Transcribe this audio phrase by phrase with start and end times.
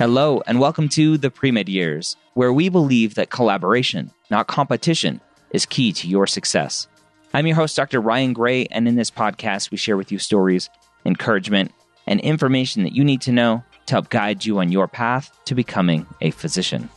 [0.00, 5.20] Hello, and welcome to the Pre-Med Years, where we believe that collaboration, not competition,
[5.50, 6.88] is key to your success.
[7.34, 8.00] I'm your host, Dr.
[8.00, 10.70] Ryan Gray, and in this podcast, we share with you stories,
[11.04, 11.72] encouragement,
[12.06, 15.54] and information that you need to know to help guide you on your path to
[15.54, 16.88] becoming a physician.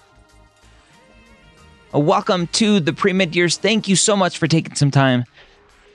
[1.91, 3.57] Welcome to the Pre-Med Years.
[3.57, 5.25] Thank you so much for taking some time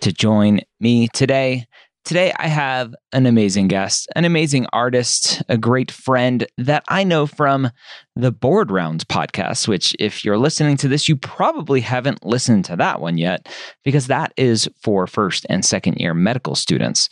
[0.01, 1.69] to join me today.
[2.05, 7.27] Today, I have an amazing guest, an amazing artist, a great friend that I know
[7.27, 7.71] from
[8.17, 12.77] the Board Rounds podcast, which, if you're listening to this, you probably haven't listened to
[12.77, 13.47] that one yet,
[13.85, 17.11] because that is for first and second year medical students.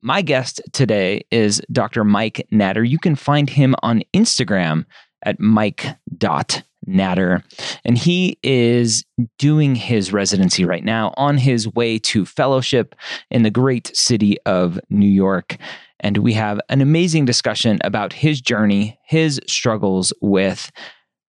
[0.00, 2.02] My guest today is Dr.
[2.04, 2.82] Mike Natter.
[2.82, 4.86] You can find him on Instagram
[5.22, 7.42] at mike.natter Natter.
[7.84, 9.04] And he is
[9.38, 12.94] doing his residency right now on his way to fellowship
[13.30, 15.56] in the great city of New York.
[16.00, 20.70] And we have an amazing discussion about his journey, his struggles with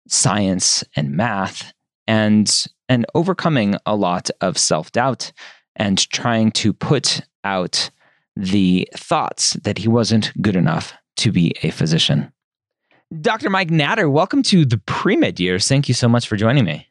[0.06, 1.72] science and math,
[2.06, 5.32] and, and overcoming a lot of self doubt
[5.76, 7.90] and trying to put out
[8.36, 12.32] the thoughts that he wasn't good enough to be a physician.
[13.22, 13.48] Dr.
[13.48, 15.66] Mike Natter, welcome to the pre-med years.
[15.66, 16.86] Thank you so much for joining me.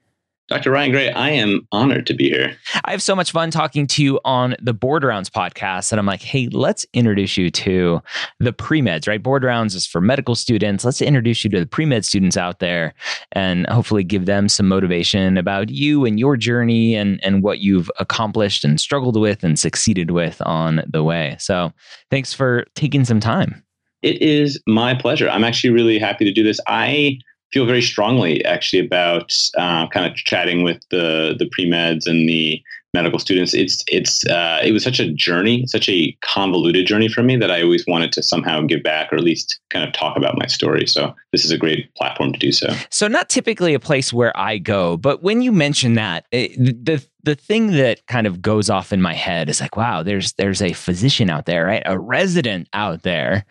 [0.47, 0.71] Dr.
[0.71, 2.57] Ryan Gray, I am honored to be here.
[2.85, 5.91] I have so much fun talking to you on the Board Rounds podcast.
[5.91, 8.01] And I'm like, hey, let's introduce you to
[8.39, 9.21] the pre meds, right?
[9.21, 10.83] Board Rounds is for medical students.
[10.83, 12.95] Let's introduce you to the pre med students out there
[13.33, 17.91] and hopefully give them some motivation about you and your journey and, and what you've
[17.99, 21.35] accomplished and struggled with and succeeded with on the way.
[21.39, 21.73] So
[22.09, 23.63] thanks for taking some time.
[24.01, 25.29] It is my pleasure.
[25.29, 26.59] I'm actually really happy to do this.
[26.67, 27.19] I
[27.51, 32.27] feel very strongly actually about uh, kind of chatting with the the pre meds and
[32.27, 32.61] the
[32.93, 33.53] medical students.
[33.53, 37.51] It's it's uh, it was such a journey, such a convoluted journey for me that
[37.51, 40.47] I always wanted to somehow give back or at least kind of talk about my
[40.47, 40.87] story.
[40.87, 42.73] So this is a great platform to do so.
[42.89, 47.05] So not typically a place where I go, but when you mention that, it, the
[47.27, 50.61] the thing that kind of goes off in my head is like, wow, there's there's
[50.61, 51.83] a physician out there, right?
[51.85, 53.45] A resident out there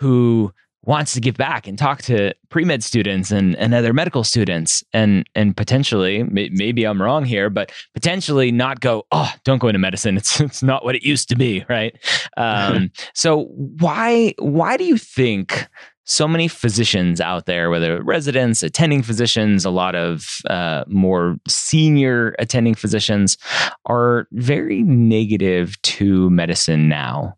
[0.00, 0.52] who
[0.82, 4.82] wants to give back and talk to pre-med students and, and other medical students.
[4.92, 9.78] And and potentially maybe I'm wrong here but potentially not go oh don't go into
[9.78, 10.16] medicine.
[10.16, 11.96] It's it's not what it used to be right?
[12.36, 13.44] Um, so
[13.80, 15.68] why why do you think
[16.10, 22.34] so many physicians out there, whether residents, attending physicians, a lot of uh, more senior
[22.40, 23.38] attending physicians,
[23.86, 27.36] are very negative to medicine now.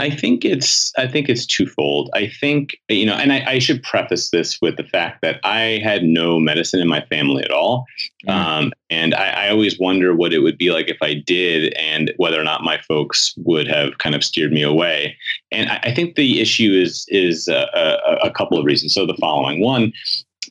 [0.00, 2.08] I think it's I think it's twofold.
[2.14, 5.80] I think you know, and I, I, should preface this with the fact that I
[5.82, 7.84] had no medicine in my family at all,
[8.24, 8.32] mm.
[8.32, 12.12] um, and I, I, always wonder what it would be like if I did, and
[12.16, 15.16] whether or not my folks would have kind of steered me away.
[15.50, 18.94] And I, I think the issue is is a, a, a couple of reasons.
[18.94, 19.92] So the following: one,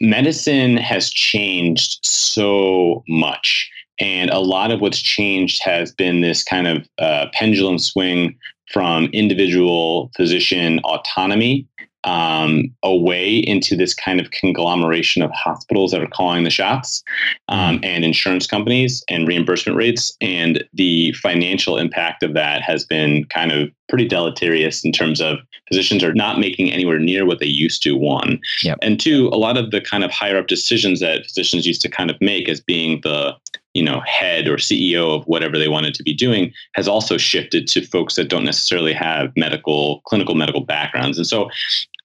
[0.01, 3.69] medicine has changed so much.
[3.99, 8.37] And a lot of what's changed has been this kind of uh, pendulum swing
[8.71, 11.67] from individual physician autonomy
[12.07, 17.03] um, away into this kind of conglomeration of hospitals that are calling the shots
[17.49, 17.85] um, mm.
[17.85, 20.15] and insurance companies and reimbursement rates.
[20.21, 25.39] And the financial impact of that has been kind of pretty deleterious in terms of
[25.67, 28.39] physicians are not making anywhere near what they used to, one.
[28.63, 28.77] Yep.
[28.81, 31.89] And two, a lot of the kind of higher up decisions that physicians used to
[31.89, 33.33] kind of make as being the
[33.77, 37.67] you know head or CEO of whatever they wanted to be doing has also shifted
[37.67, 41.49] to folks that don't necessarily have medical clinical medical backgrounds and so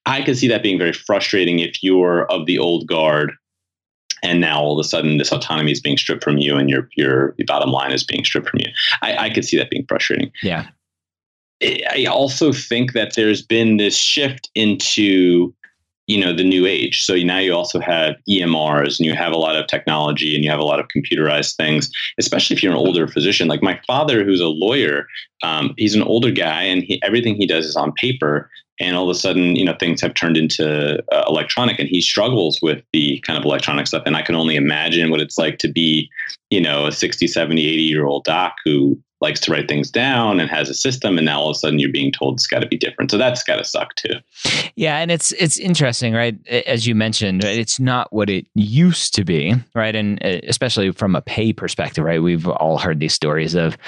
[0.05, 3.33] I could see that being very frustrating if you're of the old guard
[4.23, 6.89] and now all of a sudden this autonomy is being stripped from you and your
[6.97, 8.71] your bottom line is being stripped from you.
[9.01, 10.31] I, I could see that being frustrating.
[10.43, 10.69] Yeah.
[11.63, 15.55] I also think that there's been this shift into
[16.13, 17.05] you know the new age.
[17.05, 20.51] So now you also have emrs and you have a lot of technology and you
[20.51, 23.49] have a lot of computerized things especially if you're an older physician.
[23.49, 25.07] Like my father who's a lawyer
[25.43, 28.51] um, he's an older guy and he, everything he does is on paper.
[28.81, 32.01] And all of a sudden you know things have turned into uh, electronic and he
[32.01, 34.03] struggles with the kind of electronic stuff.
[34.07, 36.11] And i can only imagine what it's like to be
[36.51, 40.41] you know a 60 70 80 year old doc who likes to write things down
[40.41, 42.59] and has a system and now all of a sudden you're being told it's got
[42.59, 43.11] to be different.
[43.11, 44.17] So that's got to suck too.
[44.75, 46.37] Yeah and it's it's interesting right?
[46.49, 49.95] As you mentioned it's not what it used to be right?
[49.95, 52.23] And uh, especially from a pay perspective right?
[52.23, 53.79] We've all heard these stories of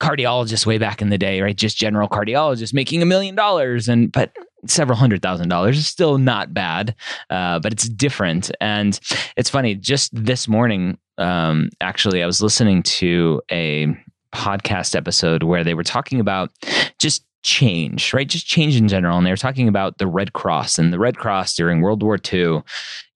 [0.00, 1.56] cardiologists way back in the day right?
[1.56, 4.32] Just general cardiologists making a million dollars and but
[4.66, 6.94] several hundred thousand dollars is still not bad
[7.30, 8.50] uh, but it's different.
[8.60, 9.00] And
[9.36, 13.94] it's funny just this morning um, actually i was listening to a
[14.32, 16.50] podcast episode where they were talking about
[16.98, 18.28] just change, right?
[18.28, 19.18] Just change in general.
[19.18, 20.78] And they were talking about the Red Cross.
[20.78, 22.62] And the Red Cross during World War II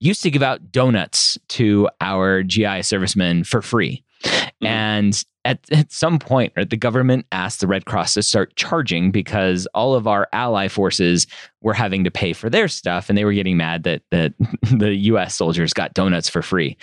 [0.00, 4.04] used to give out donuts to our GI servicemen for free.
[4.22, 4.66] Mm-hmm.
[4.66, 9.10] And at, at some point, right, the government asked the Red Cross to start charging
[9.10, 11.26] because all of our ally forces
[11.62, 14.32] were having to pay for their stuff and they were getting mad that that
[14.62, 16.76] the US soldiers got donuts for free.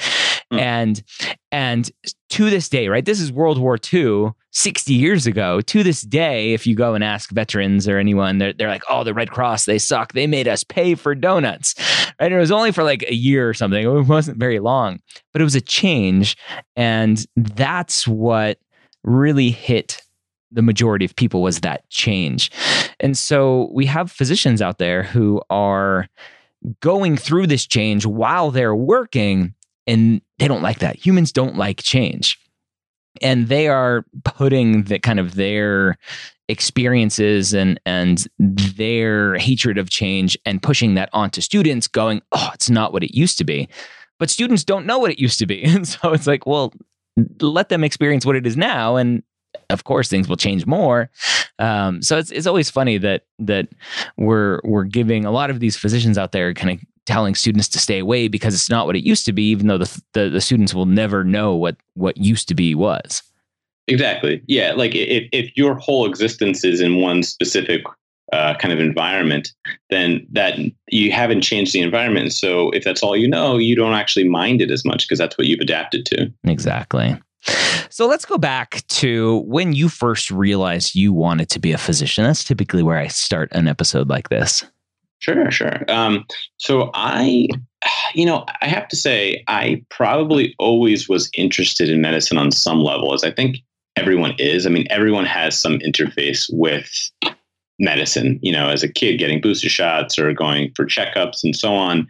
[0.51, 0.59] Mm.
[0.59, 1.03] And
[1.51, 1.91] and
[2.29, 3.05] to this day, right?
[3.05, 5.61] This is World War II, 60 years ago.
[5.61, 9.03] To this day, if you go and ask veterans or anyone, they're, they're like, oh,
[9.03, 10.13] the Red Cross, they suck.
[10.13, 11.75] They made us pay for donuts.
[12.19, 12.31] Right?
[12.31, 13.83] And it was only for like a year or something.
[13.83, 14.99] It wasn't very long,
[15.31, 16.37] but it was a change.
[16.75, 18.59] And that's what
[19.03, 20.01] really hit
[20.51, 22.51] the majority of people was that change.
[22.99, 26.07] And so we have physicians out there who are
[26.79, 29.53] going through this change while they're working
[29.87, 30.95] and they don't like that.
[30.95, 32.39] Humans don't like change.
[33.21, 35.97] And they are putting the kind of their
[36.49, 42.69] experiences and and their hatred of change and pushing that onto students going, "Oh, it's
[42.69, 43.69] not what it used to be."
[44.19, 45.63] But students don't know what it used to be.
[45.67, 46.73] And so it's like, well,
[47.41, 49.23] let them experience what it is now and
[49.69, 51.09] of course things will change more.
[51.59, 53.67] Um, so it's it's always funny that that
[54.17, 57.79] we're we're giving a lot of these physicians out there kind of telling students to
[57.79, 60.41] stay away because it's not what it used to be, even though the, the, the
[60.41, 63.21] students will never know what what used to be was.
[63.87, 64.41] Exactly.
[64.47, 64.73] Yeah.
[64.73, 67.83] Like if, if your whole existence is in one specific
[68.31, 69.53] uh, kind of environment,
[69.89, 70.57] then that
[70.89, 72.33] you haven't changed the environment.
[72.33, 75.37] So if that's all you know, you don't actually mind it as much because that's
[75.37, 76.31] what you've adapted to.
[76.45, 77.19] Exactly.
[77.89, 82.23] So let's go back to when you first realized you wanted to be a physician.
[82.23, 84.63] That's typically where I start an episode like this.
[85.19, 85.83] Sure, sure.
[85.89, 86.25] Um,
[86.57, 87.47] so I,
[88.13, 92.79] you know, I have to say, I probably always was interested in medicine on some
[92.79, 93.57] level, as I think
[93.95, 94.65] everyone is.
[94.65, 96.89] I mean, everyone has some interface with
[97.79, 101.73] medicine, you know, as a kid getting booster shots or going for checkups and so
[101.73, 102.07] on.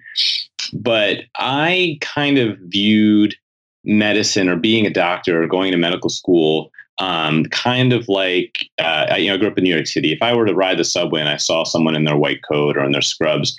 [0.74, 3.36] But I kind of viewed
[3.84, 9.16] medicine or being a doctor or going to medical school um, kind of like uh,
[9.18, 10.12] you know, I grew up in New York City.
[10.12, 12.78] If I were to ride the subway and I saw someone in their white coat
[12.78, 13.58] or in their scrubs,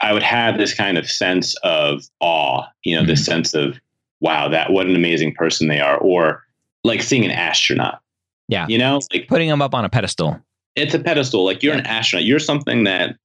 [0.00, 2.64] I would have this kind of sense of awe.
[2.84, 3.10] You know, mm-hmm.
[3.10, 3.78] this sense of
[4.20, 6.43] wow, that what an amazing person they are, or
[6.84, 8.00] like seeing an astronaut.
[8.48, 10.40] Yeah, you know, like putting them up on a pedestal.
[10.76, 11.44] It's a pedestal.
[11.44, 11.80] Like you're yeah.
[11.80, 12.24] an astronaut.
[12.24, 13.16] You're something that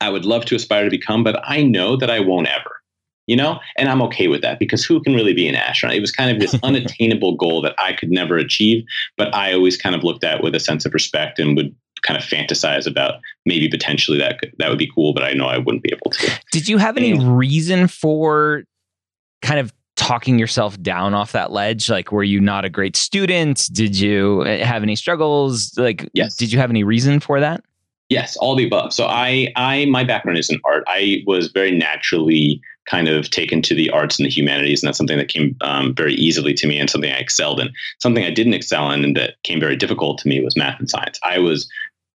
[0.00, 2.76] I would love to aspire to become, but I know that I won't ever
[3.26, 6.00] you know and i'm okay with that because who can really be an astronaut it
[6.00, 8.84] was kind of this unattainable goal that i could never achieve
[9.16, 12.18] but i always kind of looked at with a sense of respect and would kind
[12.18, 13.14] of fantasize about
[13.46, 16.10] maybe potentially that could, that would be cool but i know i wouldn't be able
[16.10, 18.64] to did you have any and, reason for
[19.42, 23.68] kind of talking yourself down off that ledge like were you not a great student
[23.72, 26.36] did you eh, have any struggles like yes.
[26.36, 27.64] did you have any reason for that
[28.08, 31.70] yes all the above so i i my background is in art i was very
[31.70, 35.56] naturally kind of taken to the arts and the humanities, and that's something that came
[35.60, 37.68] um, very easily to me and something I excelled in.
[37.98, 40.88] Something I didn't excel in and that came very difficult to me was math and
[40.88, 41.18] science.
[41.24, 41.68] I was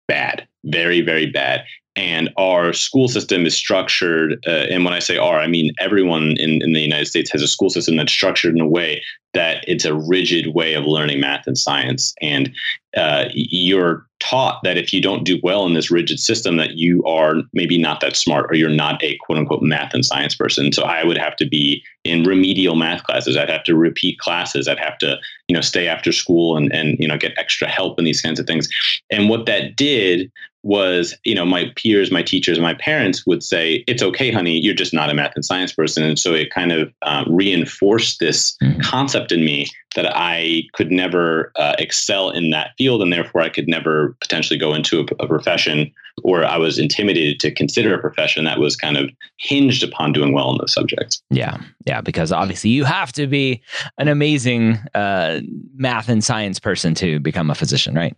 [0.08, 1.64] bad, very, very bad.
[1.96, 6.36] And our school system is structured uh, and when i say our i mean everyone
[6.38, 9.02] in, in the united states has a school system that's structured in a way
[9.34, 12.14] that it's a rigid way of learning math and science.
[12.22, 12.54] And
[12.98, 17.04] uh, you're taught that if you don't do well in this rigid system that you
[17.06, 20.72] are maybe not that smart or you're not a quote unquote math and science person.
[20.74, 23.38] So i would have to be in remedial math classes.
[23.38, 24.68] I'd have to repeat classes.
[24.68, 25.18] I'd have to
[25.48, 28.40] you know stay after school and and you know get extra help in these kinds
[28.40, 28.68] of things.
[29.10, 30.32] And what that did
[30.63, 34.60] was, you know, my peers, my teachers, my parents would say, "It's okay, honey.
[34.60, 38.20] You're just not a math and science person." And so it kind of um, reinforced
[38.20, 38.80] this mm-hmm.
[38.82, 43.50] concept in me that I could never uh, excel in that field, and therefore I
[43.50, 45.91] could never potentially go into a, a, profession,
[46.24, 50.32] or I was intimidated to consider a profession that was kind of hinged upon doing
[50.34, 51.22] well in those subjects.
[51.30, 53.62] Yeah, yeah, because obviously you have to be
[53.98, 55.41] an amazing uh,
[55.75, 58.18] math and science person to become a physician, right?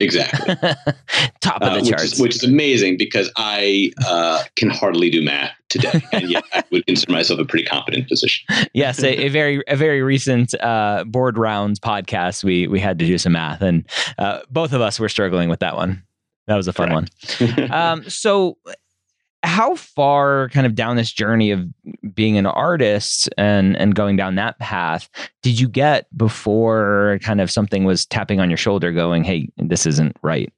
[0.00, 0.54] Exactly.
[1.40, 2.04] Top of the uh, which charts.
[2.12, 6.62] Is, which is amazing because I uh, can hardly do math today, and yet I
[6.70, 8.46] would consider myself a pretty competent physician.
[8.72, 12.44] yes, a, a, very a very recent uh, board rounds podcast.
[12.44, 13.88] We we had to do some math, and
[14.18, 16.04] uh, both of us were struggling with that one.
[16.46, 17.58] That was a fun Correct.
[17.58, 17.72] one.
[17.72, 18.56] um, so
[19.44, 21.64] how far kind of down this journey of
[22.14, 25.08] being an artist and and going down that path
[25.42, 29.86] did you get before kind of something was tapping on your shoulder going hey this
[29.86, 30.52] isn't right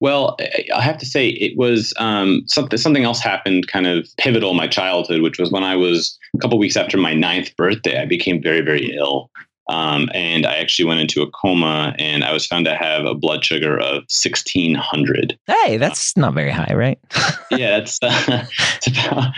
[0.00, 0.36] well,
[0.74, 2.78] I have to say it was um, something.
[2.78, 6.38] Something else happened, kind of pivotal in my childhood, which was when I was a
[6.38, 8.00] couple weeks after my ninth birthday.
[8.00, 9.30] I became very, very ill,
[9.68, 13.14] um, and I actually went into a coma and I was found to have a
[13.14, 15.38] blood sugar of 1600.
[15.46, 16.98] Hey, that's not very high, right?
[17.50, 18.46] yeah, that's uh,
[18.86, 19.34] about,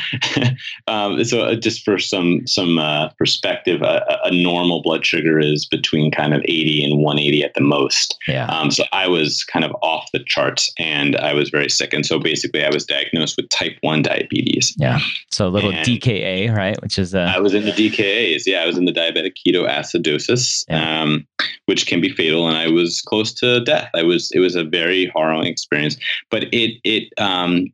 [0.86, 5.66] um, so uh, just for some, some uh, perspective, a, a, normal blood sugar is
[5.66, 8.16] between kind of 80 and 180 at the most.
[8.28, 8.46] Yeah.
[8.46, 11.92] Um, so I was kind of off the charts and I was very sick.
[11.92, 14.74] And so basically I was diagnosed with type 1 diabetes.
[14.78, 15.00] Yeah.
[15.30, 16.80] So a little and DKA, right?
[16.80, 18.44] Which is, uh, I was in the DKAs.
[18.46, 18.62] Yeah.
[18.62, 21.02] I was in the diabetic ketoacidosis yeah.
[21.02, 21.26] um,
[21.66, 22.48] which can be fatal.
[22.48, 23.90] And I was close to death.
[23.94, 24.30] I was.
[24.32, 25.96] It was a very harrowing experience,
[26.30, 27.66] but it it um,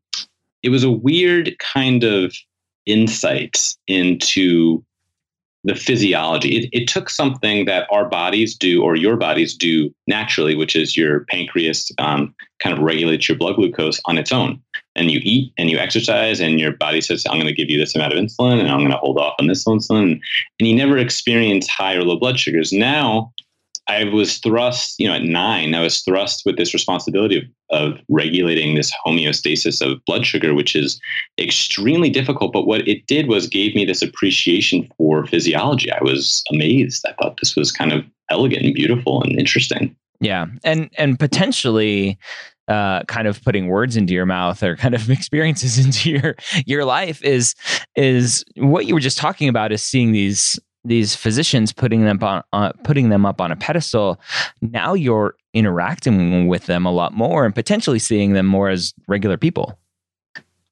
[0.63, 2.35] it was a weird kind of
[2.87, 4.85] insight into
[5.65, 6.57] the physiology.
[6.57, 10.97] It, it, took something that our bodies do, or your bodies do naturally, which is
[10.97, 14.63] your pancreas um, kind of regulates your blood glucose on its own.
[14.97, 17.79] And you eat and you exercise, and your body says, I'm going to give you
[17.79, 20.21] this amount of insulin, and I'm going to hold off on this insulin.
[20.59, 22.73] And you never experience high or low blood sugars.
[22.73, 23.33] Now,
[23.89, 28.01] I was thrust, you know, at nine, I was thrust with this responsibility of, of
[28.09, 31.01] regulating this homeostasis of blood sugar, which is
[31.39, 32.53] extremely difficult.
[32.53, 35.93] But what it did was gave me this appreciation for physiology.
[35.93, 37.05] I was amazed.
[37.07, 39.95] I thought this was kind of elegant and beautiful and interesting.
[40.21, 40.47] Yeah.
[40.65, 42.19] And and potentially
[42.69, 46.85] uh, kind of putting words into your mouth or kind of experiences into your your
[46.85, 47.55] life is
[47.95, 52.43] is what you were just talking about is seeing these these physicians putting them on
[52.53, 54.21] uh, putting them up on a pedestal.
[54.61, 59.37] Now you're interacting with them a lot more and potentially seeing them more as regular
[59.37, 59.79] people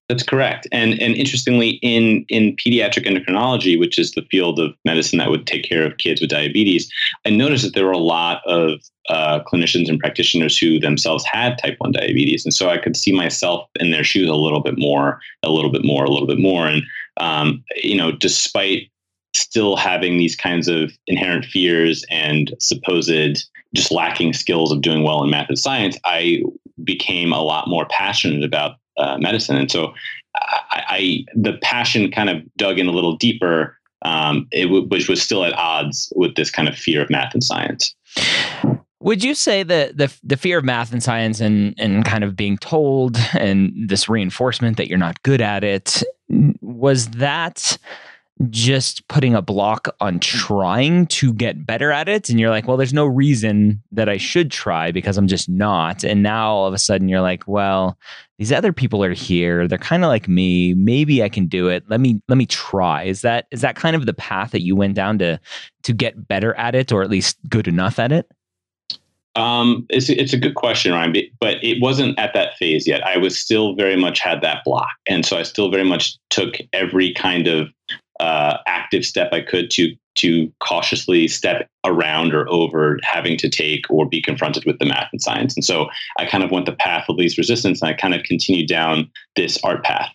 [0.08, 0.66] that's correct.
[0.70, 5.46] And and interestingly in in pediatric endocrinology which is the field of medicine that would
[5.46, 6.90] take care of kids with diabetes
[7.26, 8.80] i noticed that there were a lot of
[9.10, 12.44] uh, clinicians and practitioners who themselves had type 1 diabetes.
[12.44, 15.70] And so i could see myself in their shoes a little bit more a little
[15.70, 16.66] bit more a little bit more.
[16.66, 16.82] And
[17.18, 18.90] um, you know despite
[19.34, 23.44] still having these kinds of inherent fears and supposed
[23.74, 26.42] just lacking skills of doing well in math and science, I
[26.84, 29.56] became a lot more passionate about uh, medicine.
[29.56, 29.94] And so
[30.36, 35.08] I, I, the passion kind of dug in a little deeper, um, it w- which
[35.08, 37.94] was still at odds with this kind of fear of math and science.
[39.00, 42.34] Would you say that the the fear of math and science and and kind of
[42.36, 46.02] being told and this reinforcement that you're not good at it
[46.62, 47.76] was that
[48.50, 52.28] just putting a block on trying to get better at it.
[52.28, 56.04] And you're like well there's no reason that I should try because I'm just not.
[56.04, 57.98] And now all of a sudden you're like well
[58.38, 59.68] these other people are here.
[59.68, 60.74] They're kind of like me.
[60.74, 61.84] Maybe I can do it.
[61.88, 63.04] Let me let me try.
[63.04, 65.38] Is that is that kind of the path that you went down to
[65.84, 68.30] to get better at it or at least good enough at it?
[69.36, 73.04] Um, it's, it's a good question, Ryan, but it wasn't at that phase yet.
[73.04, 74.90] I was still very much had that block.
[75.08, 77.68] And so I still very much took every kind of
[78.24, 83.84] uh, active step I could to to cautiously step around or over having to take
[83.90, 85.56] or be confronted with the math and science.
[85.56, 85.88] And so
[86.18, 89.10] I kind of went the path of least resistance and I kind of continued down
[89.34, 90.10] this art path.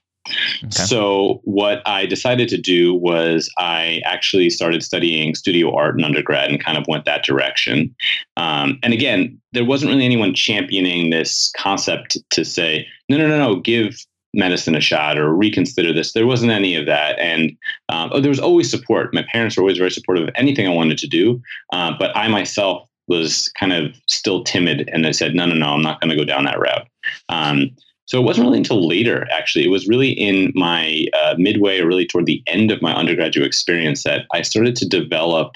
[0.64, 0.70] Okay.
[0.70, 6.52] So, what I decided to do was I actually started studying studio art in undergrad
[6.52, 7.96] and kind of went that direction.
[8.38, 13.38] Um, and again, there wasn't really anyone championing this concept to say, no, no, no,
[13.40, 16.14] no, give medicine a shot or reconsider this.
[16.14, 17.18] There wasn't any of that.
[17.20, 17.58] And
[17.90, 19.14] um, oh, there was always support.
[19.14, 21.42] My parents were always very supportive of anything I wanted to do.
[21.74, 25.68] Uh, but I myself was kind of still timid and I said, no, no, no,
[25.70, 26.88] I'm not going to go down that route.
[27.30, 27.72] Um,
[28.06, 29.66] so it wasn't really until later, actually.
[29.66, 33.46] It was really in my uh, midway or really toward the end of my undergraduate
[33.46, 35.54] experience that I started to develop.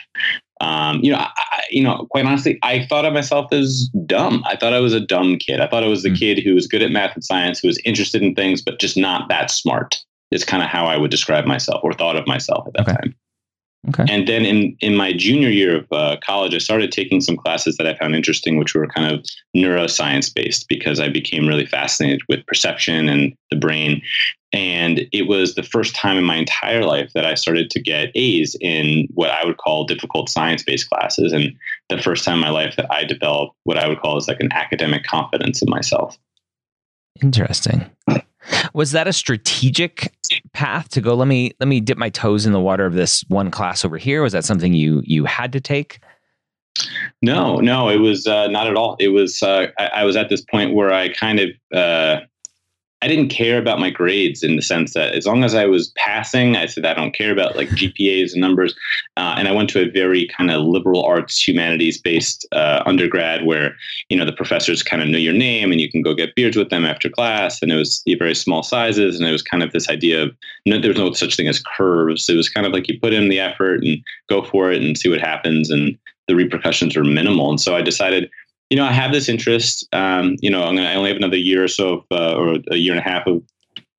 [0.62, 1.29] Um, you know, I,
[1.72, 4.43] you know, quite honestly, I thought of myself as dumb.
[4.45, 5.60] I thought I was a dumb kid.
[5.60, 6.19] I thought I was the mm.
[6.19, 8.98] kid who was good at math and science, who was interested in things, but just
[8.98, 10.03] not that smart.
[10.31, 12.98] Is kind of how I would describe myself or thought of myself at that okay.
[12.98, 13.15] time.
[13.89, 14.05] Okay.
[14.07, 17.75] And then in, in my junior year of uh, college, I started taking some classes
[17.77, 22.22] that I found interesting, which were kind of neuroscience based because I became really fascinated
[22.29, 24.01] with perception and the brain.
[24.53, 28.12] And it was the first time in my entire life that I started to get
[28.13, 31.33] A's in what I would call difficult science based classes.
[31.33, 31.53] And
[31.89, 34.39] the first time in my life that I developed what I would call as like
[34.39, 36.17] an academic confidence in myself.
[37.22, 37.89] Interesting.
[38.74, 40.13] Was that a strategic
[40.53, 41.15] path to go?
[41.15, 43.98] Let me let me dip my toes in the water of this one class over
[43.98, 44.22] here.
[44.22, 46.00] Was that something you you had to take?
[47.22, 48.98] No, no, it was uh, not at all.
[49.00, 52.22] It was uh, I, I, was at this point where I kind of uh,
[53.03, 55.91] I didn't care about my grades in the sense that as long as I was
[55.98, 58.74] passing, I said I don't care about like GPAs and numbers.
[59.17, 63.45] Uh, and I went to a very kind of liberal arts humanities based uh, undergrad
[63.45, 63.75] where
[64.07, 66.55] you know the professors kind of know your name and you can go get beers
[66.55, 67.62] with them after class.
[67.62, 70.79] And it was very small sizes, and it was kind of this idea of no,
[70.79, 72.29] there was no such thing as curves.
[72.29, 74.98] It was kind of like you put in the effort and go for it and
[74.98, 75.98] see what happens, and
[76.29, 77.50] the repercussions were minimal.
[77.50, 78.29] And so I decided
[78.74, 79.88] you know, I have this interest.
[79.94, 82.58] Um, you know, I'm gonna, I only have another year or so of, uh, or
[82.72, 83.44] a year and a half of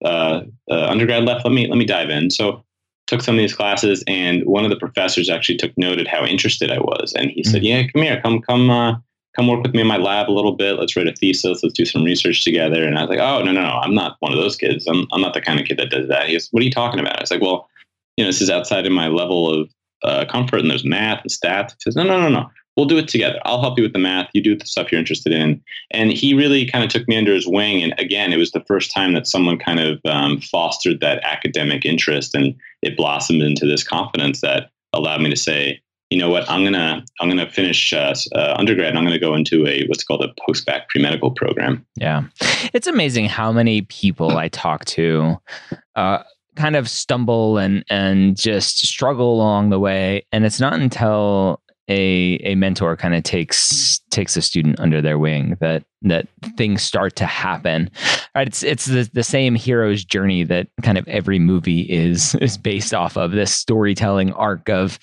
[0.03, 1.45] uh, uh, undergrad left.
[1.45, 2.29] Let me let me dive in.
[2.29, 2.61] So
[3.07, 6.25] took some of these classes, and one of the professors actually took note at how
[6.25, 7.51] interested I was, and he mm-hmm.
[7.51, 8.95] said, "Yeah, come here, come come uh,
[9.33, 10.77] come work with me in my lab a little bit.
[10.77, 11.63] Let's write a thesis.
[11.63, 13.79] Let's do some research together." And I was like, "Oh no, no, no!
[13.81, 14.85] I'm not one of those kids.
[14.87, 16.71] I'm I'm not the kind of kid that does that." He goes, "What are you
[16.71, 17.69] talking about?" I was like, "Well,
[18.17, 19.69] you know, this is outside of my level of
[20.03, 22.97] uh, comfort, and there's math and stats." He says, "No, no, no, no we'll do
[22.97, 23.39] it together.
[23.45, 24.29] I'll help you with the math.
[24.33, 25.61] You do the stuff you're interested in.
[25.91, 27.83] And he really kind of took me under his wing.
[27.83, 31.85] And again, it was the first time that someone kind of um, fostered that academic
[31.85, 36.49] interest, and it blossomed into this confidence that allowed me to say, you know what,
[36.49, 38.89] I'm gonna I'm gonna finish uh, uh, undergrad.
[38.89, 41.85] and I'm gonna go into a what's called a post bac pre medical program.
[41.95, 42.25] Yeah,
[42.73, 45.37] it's amazing how many people I talk to.
[45.95, 46.19] Uh,
[46.55, 52.39] kind of stumble and and just struggle along the way and it's not until a
[52.43, 57.15] a mentor kind of takes takes a student under their wing that that things start
[57.15, 57.89] to happen.
[58.35, 62.57] Right it's it's the, the same hero's journey that kind of every movie is is
[62.57, 64.99] based off of this storytelling arc of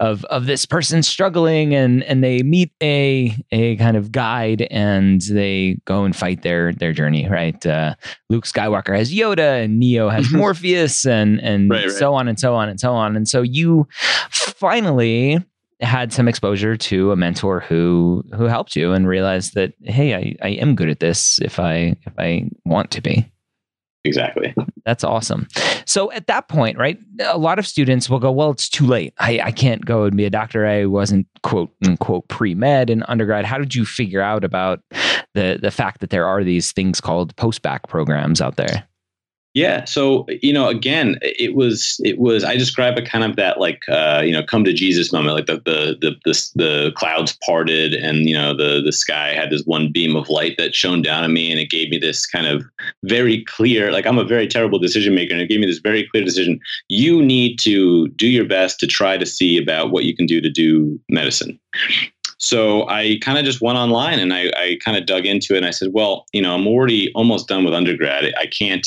[0.00, 5.22] of of this person struggling and and they meet a a kind of guide and
[5.22, 7.64] they go and fight their their journey right?
[7.64, 7.94] Uh,
[8.30, 11.94] luke skywalker has yoda and neo has morpheus and and right, right.
[11.94, 13.16] so on and so on and so on.
[13.16, 13.86] And so you
[14.30, 15.38] finally
[15.82, 20.36] had some exposure to a mentor who who helped you and realized that hey I,
[20.42, 23.28] I am good at this if I if I want to be.
[24.04, 24.52] Exactly.
[24.84, 25.46] That's awesome.
[25.86, 29.14] So at that point right a lot of students will go well it's too late.
[29.18, 30.66] I, I can't go and be a doctor.
[30.66, 33.44] I wasn't quote unquote pre-med in undergrad.
[33.44, 34.80] How did you figure out about
[35.34, 38.88] the the fact that there are these things called post-bac programs out there
[39.54, 39.84] yeah.
[39.84, 43.82] So, you know, again, it was, it was, I describe it kind of that like,
[43.88, 47.92] uh, you know, come to Jesus moment, like the, the, the, the, the clouds parted
[47.92, 51.22] and, you know, the, the sky had this one beam of light that shone down
[51.22, 52.64] on me and it gave me this kind of
[53.02, 56.08] very clear, like I'm a very terrible decision maker and it gave me this very
[56.08, 56.58] clear decision.
[56.88, 60.40] You need to do your best to try to see about what you can do
[60.40, 61.58] to do medicine.
[62.42, 65.58] So I kind of just went online and I, I kind of dug into it
[65.58, 68.34] and I said, well, you know, I'm already almost done with undergrad.
[68.36, 68.84] I can't,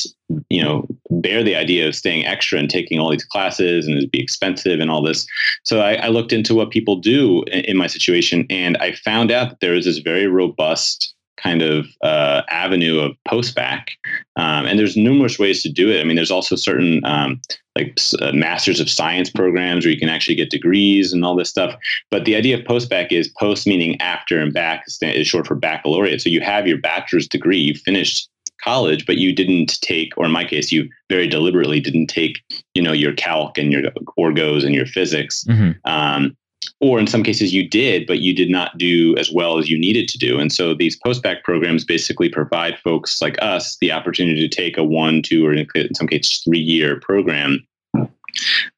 [0.50, 4.10] you know, bear the idea of staying extra and taking all these classes and it'd
[4.10, 5.26] be expensive and all this.
[5.64, 9.30] So I, I looked into what people do in, in my situation and I found
[9.30, 13.90] out that there is this very robust kind of uh, avenue of post-bac.
[14.36, 16.00] Um, and there's numerous ways to do it.
[16.00, 17.40] I mean, there's also certain um,
[17.74, 21.50] like uh, masters of science programs where you can actually get degrees and all this
[21.50, 21.76] stuff.
[22.10, 26.20] But the idea of post-bac is post meaning after and bac is short for baccalaureate.
[26.22, 28.28] So you have your bachelor's degree, you finished
[28.64, 32.42] college, but you didn't take, or in my case, you very deliberately didn't take,
[32.74, 33.82] you know, your calc and your
[34.18, 35.44] orgos and your physics.
[35.44, 35.72] Mm-hmm.
[35.84, 36.36] Um,
[36.80, 39.78] or in some cases you did, but you did not do as well as you
[39.78, 40.38] needed to do.
[40.38, 44.84] And so these post-bac programs basically provide folks like us the opportunity to take a
[44.84, 47.66] one, two, or in some cases three-year program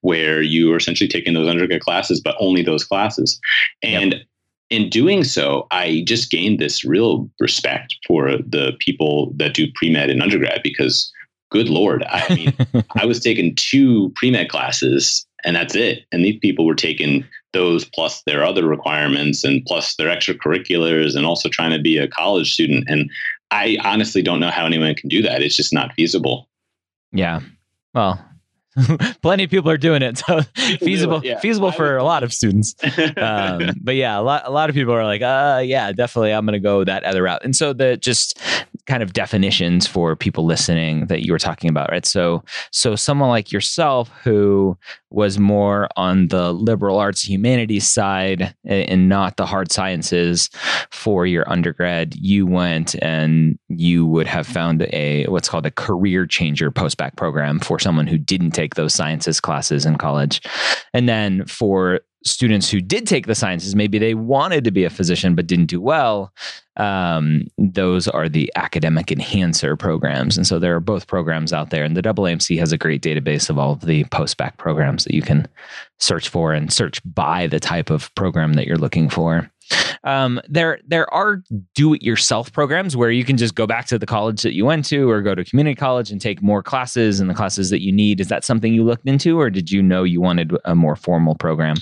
[0.02, 3.40] where you are essentially taking those undergrad classes, but only those classes.
[3.82, 4.22] And yep.
[4.70, 10.10] in doing so, I just gained this real respect for the people that do pre-med
[10.10, 11.12] in undergrad because
[11.50, 12.52] good lord i mean
[13.00, 16.04] i was taking two pre-med classes and that's it.
[16.12, 21.24] And these people were taking those plus their other requirements and plus their extracurriculars and
[21.24, 22.84] also trying to be a college student.
[22.88, 23.10] And
[23.50, 25.42] i honestly don't know how anyone can do that.
[25.42, 26.48] It's just not feasible.
[27.12, 27.40] Yeah.
[27.94, 28.22] Well
[29.22, 30.22] plenty of people are doing it.
[30.28, 30.42] So
[30.80, 31.38] feasible yeah.
[31.38, 32.74] feasible for a lot of students.
[33.16, 36.44] Um, but yeah a lot a lot of people are like uh yeah definitely i'm
[36.44, 37.44] gonna go that other route.
[37.44, 38.38] And so the just
[38.86, 42.06] kind of definitions for people listening that you were talking about right?
[42.06, 44.76] So so someone like yourself who
[45.10, 50.50] was more on the liberal arts humanities side and not the hard sciences
[50.90, 52.14] for your undergrad.
[52.16, 57.58] You went and you would have found a what's called a career changer post-bac program
[57.58, 60.42] for someone who didn't take those sciences classes in college.
[60.92, 64.90] And then for students who did take the sciences, maybe they wanted to be a
[64.90, 66.32] physician but didn't do well.
[66.76, 70.36] Um, those are the academic enhancer programs.
[70.36, 71.84] And so there are both programs out there.
[71.84, 75.22] And the AAMC has a great database of all of the post-bac programs that you
[75.22, 75.46] can
[75.98, 79.50] search for and search by the type of program that you're looking for.
[80.04, 81.42] Um, there, there are
[81.74, 85.10] do-it-yourself programs where you can just go back to the college that you went to,
[85.10, 88.20] or go to community college and take more classes and the classes that you need.
[88.20, 91.34] Is that something you looked into, or did you know you wanted a more formal
[91.34, 91.76] program?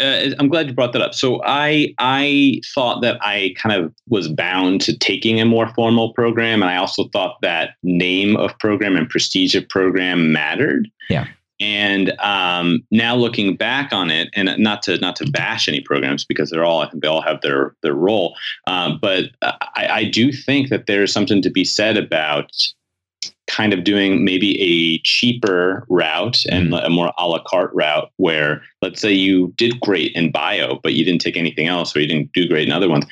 [0.00, 1.14] Uh, I'm glad you brought that up.
[1.14, 6.12] So I I thought that I kind of was bound to taking a more formal
[6.12, 10.88] program, and I also thought that name of program and prestige of program mattered.
[11.08, 11.26] Yeah.
[11.60, 16.24] And um, now looking back on it, and not to not to bash any programs
[16.24, 18.34] because they're all I think they all have their their role,
[18.66, 22.50] um, but I, I do think that there's something to be said about
[23.46, 26.84] kind of doing maybe a cheaper route and mm.
[26.84, 30.94] a more a la carte route where let's say you did great in bio but
[30.94, 33.04] you didn't take anything else or you didn't do great in other ones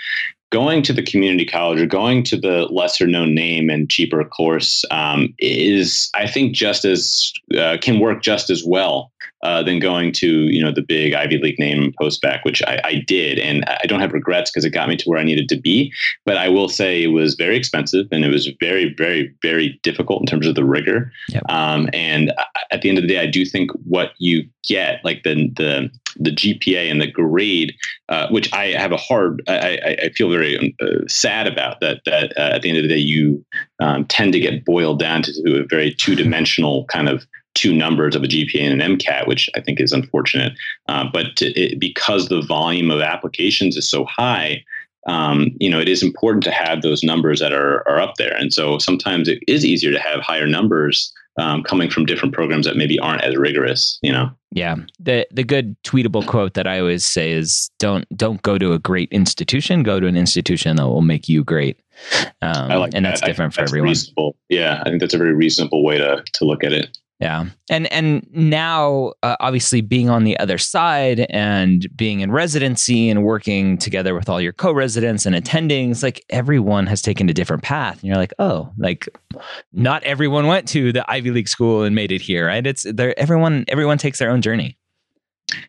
[0.53, 4.85] going to the community college or going to the lesser known name and cheaper course
[4.91, 9.11] um, is i think just as uh, can work just as well
[9.43, 12.95] uh, than going to you know the big Ivy League name post-bac, which I, I
[13.07, 15.61] did, and I don't have regrets because it got me to where I needed to
[15.61, 15.93] be.
[16.25, 20.23] But I will say it was very expensive, and it was very, very, very difficult
[20.23, 21.13] in terms of the rigor.
[21.31, 21.43] Yep.
[21.49, 22.33] Um, and
[22.71, 25.91] at the end of the day, I do think what you get, like the the
[26.17, 27.75] the GPA and the grade,
[28.09, 30.42] uh, which I have a hard, I, I feel very
[30.81, 32.01] uh, sad about that.
[32.05, 33.45] That uh, at the end of the day, you
[33.81, 38.17] um, tend to get boiled down to a very two dimensional kind of two numbers
[38.17, 40.53] of a GPA and an MCAT, which I think is unfortunate.
[40.89, 44.65] Uh, but it, because the volume of applications is so high,
[45.07, 48.35] um, you know, it is important to have those numbers that are, are up there.
[48.37, 52.67] And so sometimes it is easier to have higher numbers um, coming from different programs
[52.67, 54.31] that maybe aren't as rigorous, you know?
[54.51, 54.77] Yeah.
[54.99, 58.79] The the good tweetable quote that I always say is don't don't go to a
[58.79, 61.81] great institution, go to an institution that will make you great.
[62.43, 63.11] Um, I like and that.
[63.11, 63.89] that's different I, for that's everyone.
[63.89, 64.37] Reasonable.
[64.49, 66.99] Yeah, I think that's a very reasonable way to to look at it.
[67.23, 67.47] Yeah.
[67.71, 73.23] And and now uh, obviously being on the other side and being in residency and
[73.23, 78.01] working together with all your co-residents and attendings like everyone has taken a different path
[78.01, 79.09] and you're like, "Oh, like
[79.73, 82.67] not everyone went to the Ivy League school and made it here." Right?
[82.67, 84.77] It's there everyone everyone takes their own journey.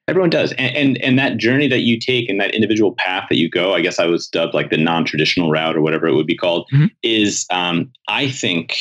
[0.07, 3.37] Everyone does, and, and, and that journey that you take and that individual path that
[3.37, 6.27] you go, I guess I was dubbed like the non-traditional route or whatever it would
[6.27, 6.85] be called, mm-hmm.
[7.01, 8.77] is um, I think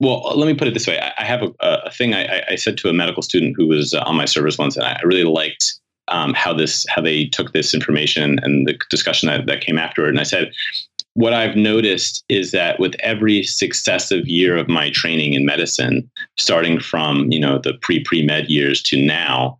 [0.00, 0.98] well, let me put it this way.
[0.98, 4.02] I, have a, a thing I, I, said to a medical student who was uh,
[4.06, 7.74] on my service once, and I really liked um, how this how they took this
[7.74, 10.08] information and the discussion that, that came afterward.
[10.08, 10.52] And I said,
[11.14, 16.80] what I've noticed is that with every successive year of my training in medicine, starting
[16.80, 19.58] from you know the pre pre med years to now,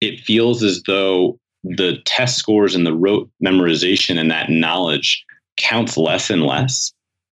[0.00, 5.24] it feels as though the test scores and the rote memorization and that knowledge
[5.56, 6.92] counts less and less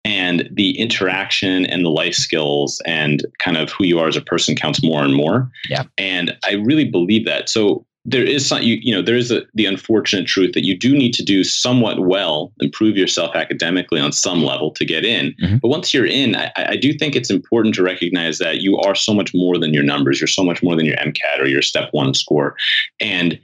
[0.04, 4.22] and the interaction and the life skills and kind of who you are as a
[4.22, 5.50] person counts more and more.
[5.68, 5.84] Yeah.
[5.98, 7.48] And I really believe that.
[7.48, 10.76] So there is some, you, you know, there is a, the unfortunate truth that you
[10.76, 15.34] do need to do somewhat well, improve yourself academically on some level to get in.
[15.34, 15.56] Mm-hmm.
[15.58, 18.94] But once you're in, I, I do think it's important to recognize that you are
[18.94, 20.18] so much more than your numbers.
[20.18, 22.56] You're so much more than your MCAT or your step one score.
[23.00, 23.38] And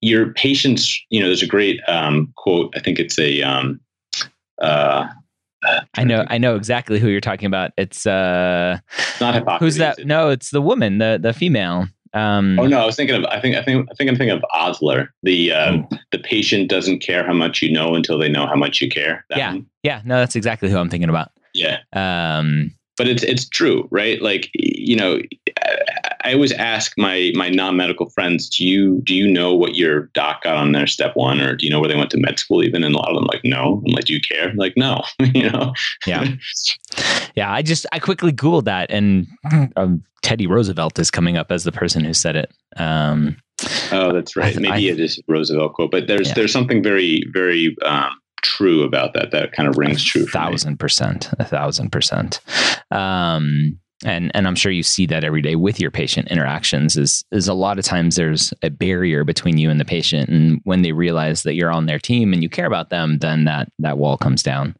[0.00, 2.72] your patience, you know, there's a great um, quote.
[2.74, 3.78] I think it's a, um,
[4.62, 5.06] uh,
[5.94, 7.72] I know, I know exactly who you're talking about.
[7.76, 8.78] It's uh,
[9.20, 9.60] not.
[9.60, 10.04] Who's that?
[10.04, 11.86] No, it's the woman, the the female.
[12.14, 13.24] Um, oh no, I was thinking of.
[13.24, 13.56] I think.
[13.56, 13.88] I think.
[13.90, 15.12] I think I'm thinking of Osler.
[15.22, 15.96] The um, oh.
[16.10, 19.24] the patient doesn't care how much you know until they know how much you care.
[19.30, 19.52] That yeah.
[19.52, 19.66] One.
[19.82, 20.02] Yeah.
[20.04, 21.30] No, that's exactly who I'm thinking about.
[21.54, 21.78] Yeah.
[21.92, 24.20] Um, but it's it's true, right?
[24.20, 25.20] Like you know,
[26.24, 30.06] I always ask my my non medical friends, do you do you know what your
[30.14, 32.38] doc got on their step one, or do you know where they went to med
[32.38, 32.62] school?
[32.62, 33.82] Even and a lot of them like, no.
[33.86, 34.48] I'm like, do you care?
[34.48, 35.02] I'm like, no.
[35.18, 35.72] you know.
[36.06, 36.26] yeah.
[37.34, 37.52] Yeah.
[37.52, 39.26] I just I quickly googled that, and
[39.76, 42.52] um, Teddy Roosevelt is coming up as the person who said it.
[42.76, 43.36] Um,
[43.90, 44.54] oh, that's right.
[44.56, 46.34] Maybe I, it is Roosevelt quote, but there's yeah.
[46.34, 49.30] there's something very very um, true about that.
[49.30, 50.24] That kind of rings true.
[50.24, 51.30] A thousand percent.
[51.38, 52.40] A thousand percent.
[52.90, 57.24] Um, and and I'm sure you see that every day with your patient interactions is
[57.32, 60.28] is a lot of times there's a barrier between you and the patient.
[60.28, 63.44] And when they realize that you're on their team and you care about them then
[63.44, 64.76] that that wall comes down.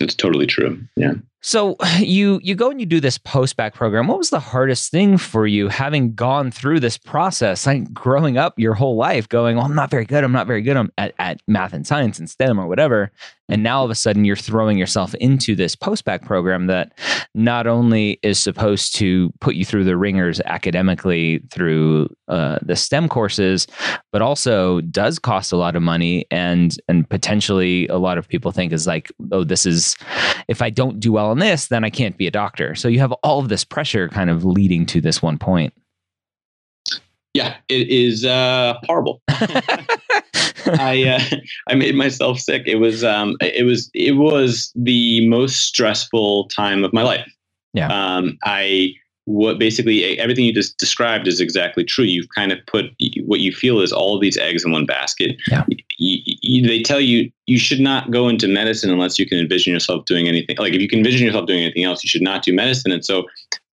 [0.00, 0.80] It's totally true.
[0.96, 4.08] Yeah so you you go and you do this post bac program.
[4.08, 7.66] What was the hardest thing for you having gone through this process?
[7.66, 10.24] Like growing up your whole life, going, "Well, I'm not very good.
[10.24, 13.12] I'm not very good at, at math and science and STEM or whatever."
[13.48, 16.98] And now all of a sudden you're throwing yourself into this post bac program that
[17.34, 23.08] not only is supposed to put you through the ringers academically through uh, the STEM
[23.08, 23.66] courses,
[24.12, 28.50] but also does cost a lot of money and and potentially a lot of people
[28.50, 29.96] think is like, oh, this is
[30.48, 32.76] if I don't do well on this, then I can't be a doctor.
[32.76, 35.74] So you have all of this pressure kind of leading to this one point.
[37.34, 39.20] Yeah, it is uh, horrible.
[39.28, 41.36] I uh,
[41.68, 42.62] I made myself sick.
[42.66, 47.28] It was um, it was it was the most stressful time of my life.
[47.72, 47.88] Yeah.
[47.88, 48.94] Um, I
[49.24, 52.04] what basically everything you just described is exactly true.
[52.04, 52.84] You've kind of put
[53.24, 55.36] what you feel is all of these eggs in one basket.
[55.50, 55.64] Yeah.
[55.98, 59.72] You, you, they tell you you should not go into medicine unless you can envision
[59.72, 60.56] yourself doing anything.
[60.58, 62.92] Like if you can envision yourself doing anything else, you should not do medicine.
[62.92, 63.26] And so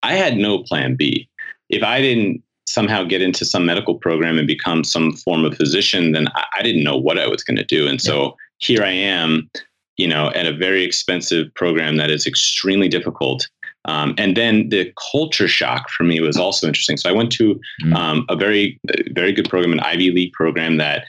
[0.03, 1.27] I had no plan B.
[1.69, 6.11] If I didn't somehow get into some medical program and become some form of physician,
[6.11, 7.87] then I, I didn't know what I was going to do.
[7.87, 9.49] And so here I am,
[9.97, 13.47] you know, at a very expensive program that is extremely difficult
[13.85, 16.97] um, and then the culture shock for me was also interesting.
[16.97, 17.95] So I went to mm.
[17.95, 18.79] um, a very,
[19.11, 21.05] very good program, an Ivy League program that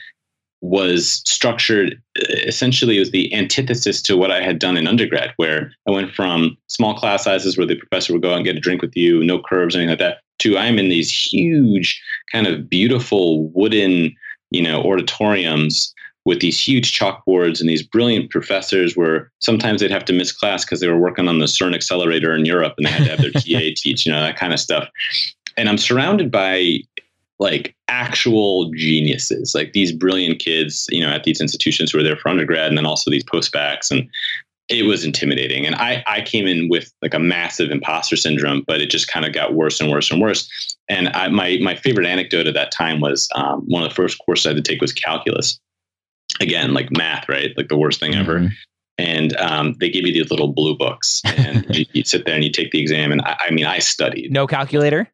[0.63, 5.33] was structured uh, essentially it was the antithesis to what I had done in undergrad,
[5.35, 8.55] where I went from small class sizes where the professor would go out and get
[8.55, 12.47] a drink with you, no curves, anything like that, to I'm in these huge, kind
[12.47, 14.15] of beautiful wooden,
[14.51, 20.05] you know, auditoriums with these huge chalkboards and these brilliant professors where sometimes they'd have
[20.05, 22.91] to miss class because they were working on the CERN accelerator in Europe and they
[22.91, 24.87] had to have their TA teach, you know, that kind of stuff.
[25.57, 26.79] And I'm surrounded by
[27.43, 32.15] like actual geniuses, like these brilliant kids, you know, at these institutions who were there
[32.15, 33.91] for undergrad and then also these post-bacs.
[33.91, 34.09] And
[34.69, 35.65] it was intimidating.
[35.65, 39.25] And I, I came in with like a massive imposter syndrome, but it just kind
[39.25, 40.49] of got worse and worse and worse.
[40.89, 44.17] And I, my, my favorite anecdote at that time was um, one of the first
[44.25, 45.59] courses I had to take was calculus
[46.39, 47.51] again, like math, right?
[47.57, 48.21] Like the worst thing mm-hmm.
[48.21, 48.49] ever.
[48.97, 52.43] And um, they give you these little blue books, and you, you, sit there and
[52.43, 53.11] you take the exam.
[53.11, 54.31] And I, I mean, I studied.
[54.31, 55.11] No calculator.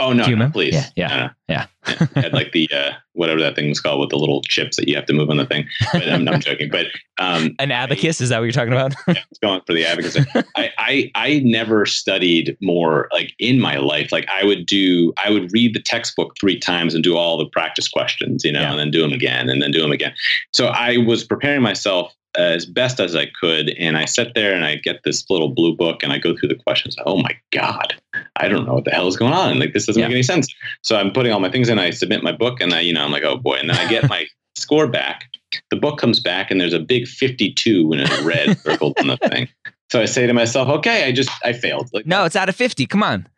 [0.00, 0.74] Oh no, no please.
[0.74, 1.66] Yeah, yeah, yeah.
[1.86, 2.06] yeah.
[2.14, 4.96] Had like the uh, whatever that thing was called with the little chips that you
[4.96, 5.66] have to move on the thing.
[5.92, 6.70] But I'm, I'm joking.
[6.70, 6.86] But
[7.18, 8.94] um, an abacus I, is that what you're talking about?
[9.06, 10.16] yeah, it's going for the abacus.
[10.56, 14.10] I, I I never studied more like in my life.
[14.10, 17.46] Like I would do, I would read the textbook three times and do all the
[17.46, 18.70] practice questions, you know, yeah.
[18.70, 20.14] and then do them again and then do them again.
[20.54, 23.70] So I was preparing myself as best as I could.
[23.70, 26.48] And I sit there and I get this little blue book and I go through
[26.48, 26.96] the questions.
[27.04, 27.94] Oh my God,
[28.40, 29.58] I don't know what the hell is going on.
[29.58, 30.08] Like, this doesn't yeah.
[30.08, 30.52] make any sense.
[30.82, 31.78] So I'm putting all my things in.
[31.78, 33.56] I submit my book and I, you know, I'm like, oh boy.
[33.56, 34.26] And then I get my
[34.56, 35.24] score back.
[35.70, 39.16] The book comes back and there's a big 52 in a red circled on the
[39.16, 39.48] thing.
[39.90, 41.90] So I say to myself, okay, I just, I failed.
[41.92, 42.86] Like, no, it's out of 50.
[42.86, 43.28] Come on.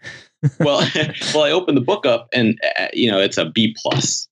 [0.61, 0.87] well,
[1.35, 4.29] well, I open the book up and, uh, you know, it's a B plus.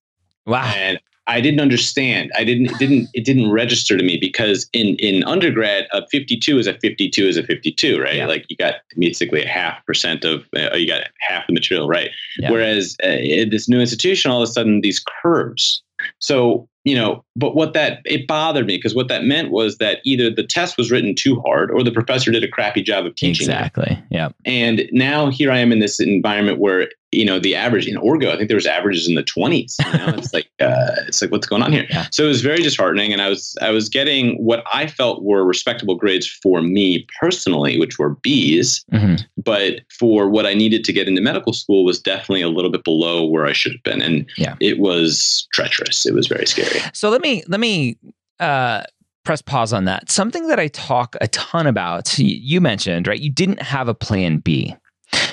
[0.47, 0.73] Wow.
[0.77, 2.33] And I didn't understand.
[2.37, 6.59] I didn't it didn't it didn't register to me because in in undergrad a 52
[6.59, 8.17] is a 52 is a 52, right?
[8.17, 8.27] Yeah.
[8.27, 12.11] Like you got basically a half percent of uh, you got half the material right.
[12.39, 12.51] Yeah.
[12.51, 15.83] Whereas uh, in this new institution all of a sudden these curves.
[16.19, 20.01] So you know, but what that it bothered me because what that meant was that
[20.05, 23.15] either the test was written too hard or the professor did a crappy job of
[23.15, 23.49] teaching.
[23.49, 23.99] Exactly.
[24.11, 24.31] Yeah.
[24.45, 28.31] And now here I am in this environment where you know the average in Orgo,
[28.31, 29.77] I think there was averages in the twenties.
[29.85, 31.87] You know, it's like uh, it's like what's going on here.
[31.91, 32.07] Yeah.
[32.13, 35.45] So it was very disheartening, and I was I was getting what I felt were
[35.45, 39.17] respectable grades for me personally, which were Bs, mm-hmm.
[39.43, 42.85] but for what I needed to get into medical school was definitely a little bit
[42.85, 44.55] below where I should have been, and yeah.
[44.61, 46.07] it was treacherous.
[46.07, 46.70] It was very scary.
[46.93, 47.99] So let me let me.
[48.39, 48.83] Uh,
[49.23, 50.11] press pause on that.
[50.11, 53.21] Something that I talk a ton about, you mentioned, right?
[53.21, 54.75] You didn't have a plan B.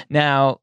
[0.09, 0.61] Now,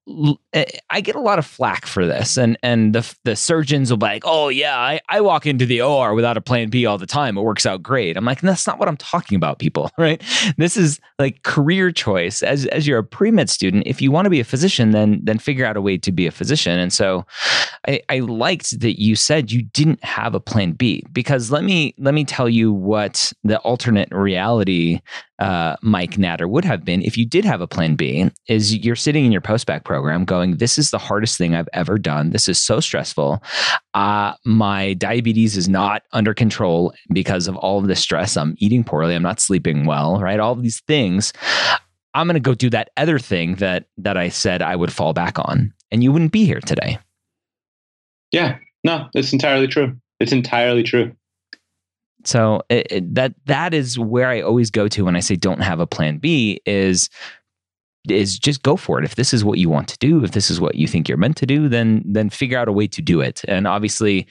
[0.52, 3.98] eh, I get a lot of flack for this, and and the the surgeons will
[3.98, 6.96] be like, "Oh yeah, I, I walk into the OR without a plan B all
[6.98, 7.36] the time.
[7.36, 9.90] It works out great." I'm like, "That's not what I'm talking about, people.
[9.98, 10.22] Right?
[10.58, 12.42] This is like career choice.
[12.42, 15.20] As as you're a pre med student, if you want to be a physician, then
[15.22, 17.24] then figure out a way to be a physician." And so,
[17.86, 21.94] I, I liked that you said you didn't have a plan B because let me
[21.98, 25.00] let me tell you what the alternate reality
[25.38, 28.96] uh, Mike Natter would have been if you did have a plan B is you're
[28.96, 32.30] sitting in your postbac program going, This is the hardest thing I've ever done.
[32.30, 33.42] This is so stressful.
[33.94, 38.36] Uh, my diabetes is not under control because of all of this stress.
[38.36, 39.14] I'm eating poorly.
[39.14, 40.40] I'm not sleeping well, right?
[40.40, 41.32] All of these things.
[42.14, 45.12] I'm going to go do that other thing that that I said I would fall
[45.12, 46.98] back on, and you wouldn't be here today.
[48.34, 49.96] Yeah, no, it's entirely true.
[50.18, 51.14] It's entirely true.
[52.24, 55.60] So it, it, that that is where I always go to when I say don't
[55.60, 57.08] have a plan B is
[58.08, 59.04] is just go for it.
[59.04, 61.16] If this is what you want to do, if this is what you think you're
[61.16, 63.44] meant to do, then then figure out a way to do it.
[63.46, 64.26] And obviously,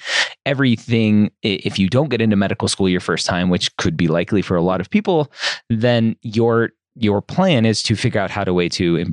[0.46, 4.42] everything if you don't get into medical school your first time, which could be likely
[4.42, 5.32] for a lot of people,
[5.70, 9.06] then your your plan is to figure out how to way to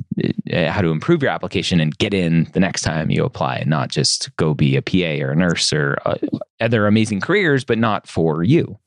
[0.53, 3.69] uh, how to improve your application and get in the next time you apply, and
[3.69, 6.15] not just go be a PA or a nurse or uh,
[6.59, 8.77] other amazing careers, but not for you.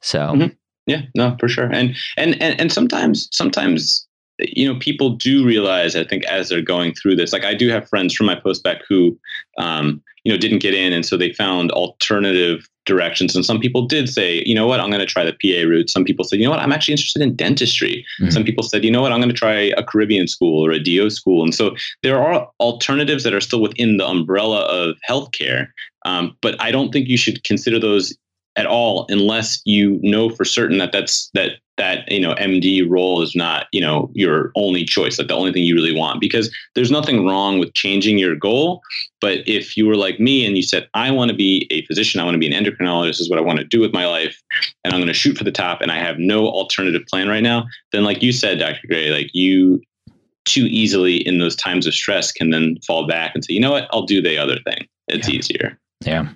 [0.00, 0.18] So.
[0.20, 0.54] Mm-hmm.
[0.88, 1.66] Yeah, no, for sure.
[1.66, 6.62] And, and and and sometimes sometimes you know people do realize i think as they're
[6.62, 9.16] going through this like i do have friends from my postbac who
[9.58, 13.34] um, you know didn't get in and so they found alternative directions.
[13.34, 14.80] And some people did say you know what?
[14.80, 15.90] I'm going to try the pa route.
[15.90, 16.60] Some people said you know what?
[16.60, 18.04] I'm actually interested in dentistry.
[18.20, 18.30] Mm-hmm.
[18.30, 19.12] some people said you know what?
[19.12, 21.42] I'm going to try a caribbean school or a do school.
[21.42, 25.68] And so there are alternatives that are still within the umbrella of healthcare
[26.04, 28.16] um, but i don't think you should consider those
[28.56, 33.22] at all unless you know for certain that that's that that you know MD role
[33.22, 36.20] is not you know your only choice, like the only thing you really want.
[36.20, 38.82] Because there's nothing wrong with changing your goal,
[39.20, 42.20] but if you were like me and you said, I want to be a physician,
[42.20, 44.06] I want to be an endocrinologist, this is what I want to do with my
[44.06, 44.40] life,
[44.84, 47.42] and I'm going to shoot for the top, and I have no alternative plan right
[47.42, 48.86] now, then like you said, Dr.
[48.86, 49.80] Gray, like you
[50.44, 53.70] too easily in those times of stress can then fall back and say, you know
[53.70, 54.88] what, I'll do the other thing.
[55.08, 55.34] It's yeah.
[55.34, 55.78] easier.
[56.04, 56.28] Yeah.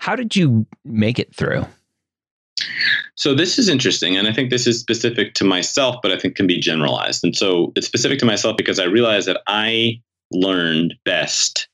[0.00, 1.66] How did you make it through?
[3.14, 6.36] So this is interesting, and I think this is specific to myself, but I think
[6.36, 7.22] can be generalized.
[7.22, 10.00] And so it's specific to myself because I realized that I
[10.32, 11.68] learned best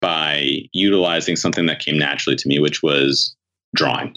[0.00, 3.36] by utilizing something that came naturally to me, which was
[3.76, 4.16] drawing.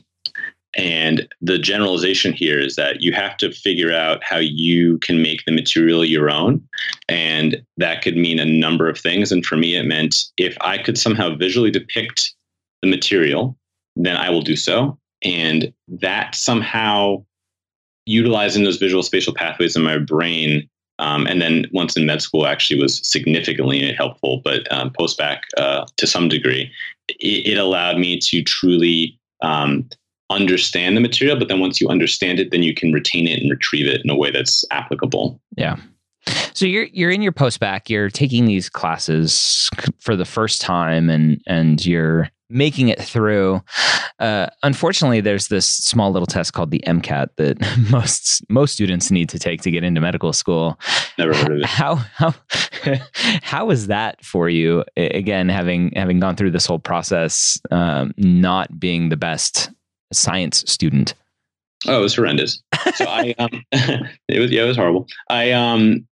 [0.75, 5.45] And the generalization here is that you have to figure out how you can make
[5.45, 6.67] the material your own.
[7.07, 9.31] And that could mean a number of things.
[9.31, 12.33] And for me, it meant if I could somehow visually depict
[12.83, 13.57] the material,
[13.95, 14.99] then I will do so.
[15.23, 17.25] And that somehow
[18.05, 20.69] utilizing those visual spatial pathways in my brain.
[20.99, 25.43] Um, and then once in med school, actually was significantly helpful, but um, post bac
[25.57, 26.71] uh, to some degree,
[27.07, 29.89] it, it, allowed me to truly um,
[30.29, 31.37] understand the material.
[31.37, 34.09] But then once you understand it, then you can retain it and retrieve it in
[34.09, 35.39] a way that's applicable.
[35.57, 35.77] Yeah.
[36.53, 37.89] So you're you're in your post bac.
[37.89, 39.69] you're taking these classes
[39.99, 43.61] for the first time, and and you're making it through.
[44.19, 47.57] Uh, unfortunately, there's this small little test called the MCAT that
[47.91, 50.79] most most students need to take to get into medical school.
[51.17, 51.65] Never heard of it.
[51.65, 52.33] How how
[53.41, 54.83] how was that for you?
[54.95, 59.71] Again, having having gone through this whole process, um, not being the best
[60.11, 61.15] science student.
[61.85, 62.61] Oh, it was horrendous.
[62.95, 65.07] So I um, it was yeah, it was horrible.
[65.29, 66.07] I um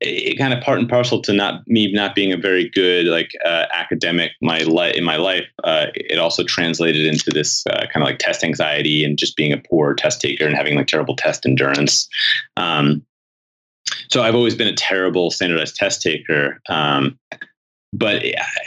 [0.00, 3.30] it kind of part and parcel to not me not being a very good like
[3.44, 8.02] uh, academic my life in my life uh, it also translated into this uh, kind
[8.02, 11.16] of like test anxiety and just being a poor test taker and having like terrible
[11.16, 12.08] test endurance.
[12.56, 13.04] Um,
[14.10, 17.18] so i've always been a terrible standardized test taker um,
[17.92, 18.22] but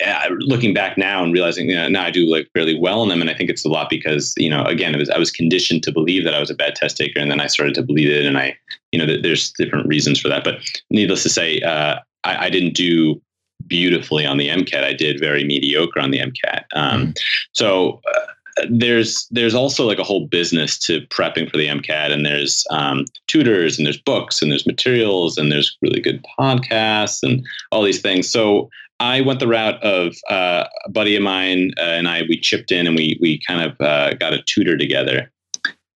[0.05, 3.10] uh, looking back now and realizing you know, now I do like fairly well in
[3.10, 5.29] them, and I think it's a lot because you know again it was I was
[5.29, 7.84] conditioned to believe that I was a bad test taker, and then I started to
[7.84, 8.57] believe it, and I
[8.91, 10.43] you know there's different reasons for that.
[10.43, 13.21] But needless to say, uh, I, I, didn't do
[13.67, 14.84] beautifully on the MCAT.
[14.84, 16.63] I did very mediocre on the MCAT.
[16.73, 17.19] Um, mm.
[17.54, 18.01] So.
[18.08, 18.27] Uh,
[18.69, 23.06] there's there's also like a whole business to prepping for the MCAT, and there's um,
[23.27, 28.01] tutors, and there's books, and there's materials, and there's really good podcasts, and all these
[28.01, 28.30] things.
[28.30, 28.69] So
[29.01, 32.21] I went the route of uh, a buddy of mine uh, and I.
[32.30, 35.32] We chipped in and we we kind of uh, got a tutor together.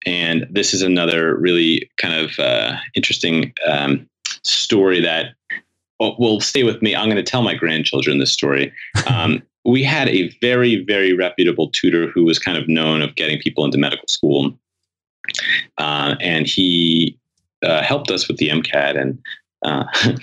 [0.05, 4.07] And this is another really kind of uh, interesting um,
[4.43, 5.33] story that
[5.99, 6.95] will stay with me.
[6.95, 8.71] I'm going to tell my grandchildren this story.
[9.07, 13.39] Um, we had a very very reputable tutor who was kind of known of getting
[13.39, 14.57] people into medical school,
[15.77, 17.17] uh, and he
[17.63, 19.19] uh, helped us with the MCAT and
[19.65, 19.85] uh,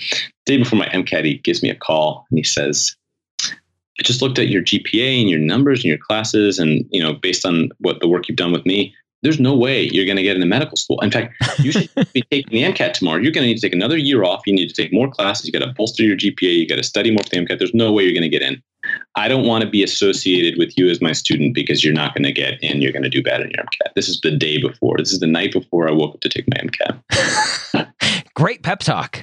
[0.45, 2.95] day before my MCAT, he gives me a call and he says,
[3.41, 7.13] I just looked at your GPA and your numbers and your classes, and you know,
[7.13, 8.93] based on what the work you've done with me,
[9.23, 10.99] there's no way you're going to get into medical school.
[11.01, 13.19] In fact, you should be taking the MCAT tomorrow.
[13.19, 14.43] You're going to need to take another year off.
[14.45, 15.45] You need to take more classes.
[15.45, 16.55] You got to bolster your GPA.
[16.55, 17.57] You got to study more for the MCAT.
[17.57, 18.61] There's no way you're going to get in.
[19.15, 22.25] I don't want to be associated with you as my student because you're not going
[22.25, 22.81] to get in.
[22.81, 23.93] You're going to do bad in your MCAT.
[23.95, 24.97] This is the day before.
[24.97, 28.23] This is the night before I woke up to take my MCAT.
[28.35, 29.19] Great pep talk.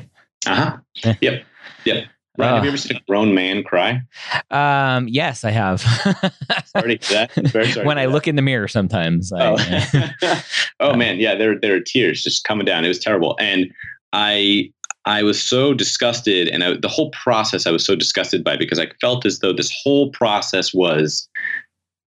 [0.46, 1.14] Uh huh.
[1.20, 1.44] yep.
[1.84, 2.06] Yep.
[2.42, 4.02] Uh, have you ever seen a grown man cry?
[4.50, 5.80] Um, yes, I have.
[6.66, 7.30] sorry that.
[7.84, 8.12] When I that.
[8.12, 9.32] look in the mirror sometimes.
[9.32, 10.44] Oh, I,
[10.80, 12.84] oh man, yeah, there there are tears just coming down.
[12.84, 13.70] It was terrible, and
[14.12, 14.72] I
[15.04, 18.78] I was so disgusted, and I, the whole process I was so disgusted by because
[18.78, 21.28] I felt as though this whole process was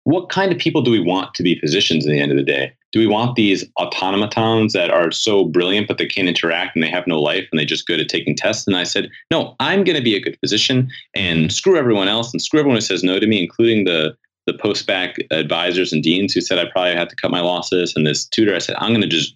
[0.05, 2.44] what kind of people do we want to be physicians at the end of the
[2.44, 2.72] day?
[2.92, 6.90] Do we want these automatons that are so brilliant but they can't interact and they
[6.90, 8.66] have no life and they just good at taking tests?
[8.66, 12.32] And I said, no, I'm going to be a good physician and screw everyone else
[12.32, 16.34] and screw everyone who says no to me, including the the post-bac advisors and deans
[16.34, 17.94] who said I probably had to cut my losses.
[17.96, 19.34] And this tutor, I said, I'm going to just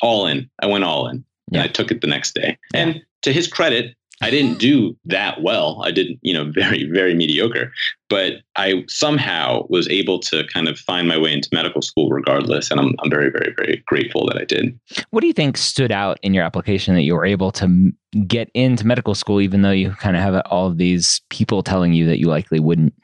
[0.00, 0.50] all in.
[0.60, 1.24] I went all in.
[1.50, 1.60] Yeah.
[1.60, 2.58] And I took it the next day.
[2.74, 3.94] And to his credit,
[4.24, 4.58] I didn't mm-hmm.
[4.58, 5.82] do that well.
[5.84, 7.72] I didn't, you know, very, very mediocre.
[8.08, 12.70] But I somehow was able to kind of find my way into medical school regardless.
[12.70, 14.78] And I'm, I'm very, very, very grateful that I did.
[15.10, 17.90] What do you think stood out in your application that you were able to
[18.26, 21.92] get into medical school, even though you kind of have all of these people telling
[21.92, 22.94] you that you likely wouldn't?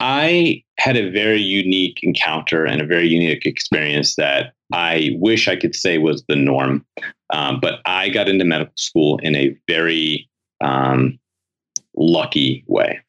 [0.00, 5.56] I had a very unique encounter and a very unique experience that I wish I
[5.56, 6.84] could say was the norm.
[7.30, 10.28] Um, but I got into medical school in a very
[10.60, 11.18] um,
[11.96, 13.00] lucky way.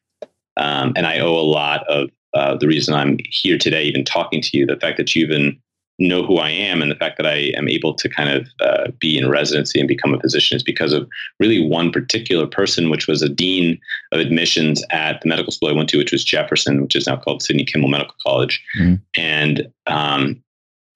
[0.56, 4.42] Um, and I owe a lot of uh, the reason I'm here today, even talking
[4.42, 5.60] to you, the fact that you even
[5.98, 8.90] know who I am and the fact that I am able to kind of uh,
[9.00, 11.08] be in residency and become a physician is because of
[11.40, 13.80] really one particular person, which was a dean
[14.12, 17.16] of admissions at the medical school I went to, which was Jefferson, which is now
[17.16, 18.62] called Sidney Kimmel Medical College.
[18.78, 18.94] Mm-hmm.
[19.16, 20.42] And um,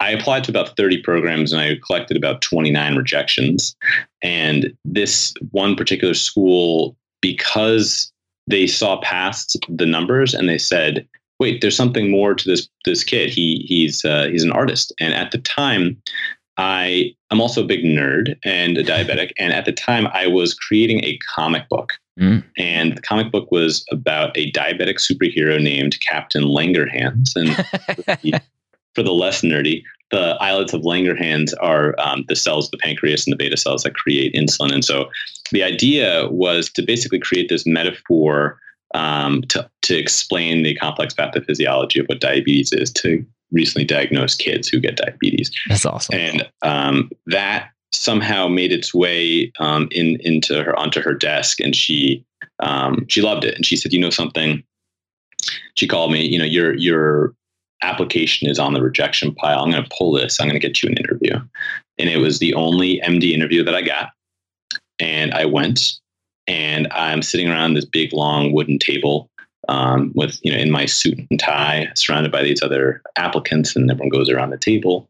[0.03, 3.77] I applied to about 30 programs and I collected about 29 rejections.
[4.21, 8.13] And this one particular school, because
[8.49, 11.07] they saw past the numbers and they said,
[11.39, 13.31] wait, there's something more to this this kid.
[13.31, 14.93] He he's uh, he's an artist.
[14.99, 15.97] And at the time,
[16.57, 19.31] I I'm also a big nerd and a diabetic.
[19.39, 21.93] and at the time, I was creating a comic book.
[22.19, 22.45] Mm.
[22.59, 27.37] And the comic book was about a diabetic superhero named Captain Langerhans.
[27.37, 28.43] And
[28.95, 33.33] for the less nerdy, the islets of Langerhans are um, the cells, the pancreas and
[33.33, 34.73] the beta cells that create insulin.
[34.73, 35.11] And so
[35.51, 38.59] the idea was to basically create this metaphor
[38.95, 44.69] um, to, to explain the complex pathophysiology of what diabetes is to recently diagnosed kids
[44.69, 45.51] who get diabetes.
[45.69, 46.15] That's awesome.
[46.15, 51.77] And um, that somehow made its way um, in into her onto her desk, and
[51.77, 52.25] she
[52.61, 53.55] um, she loved it.
[53.55, 54.63] And she said, "You know something."
[55.75, 56.25] She called me.
[56.27, 57.35] You know, your your
[57.83, 59.61] application is on the rejection pile.
[59.61, 60.41] I'm going to pull this.
[60.41, 61.35] I'm going to get you an interview.
[61.99, 64.11] And it was the only MD interview that I got.
[64.99, 65.93] And I went
[66.47, 69.29] and I'm sitting around this big, long wooden table
[69.69, 73.91] um, with, you know, in my suit and tie, surrounded by these other applicants, and
[73.91, 75.09] everyone goes around the table.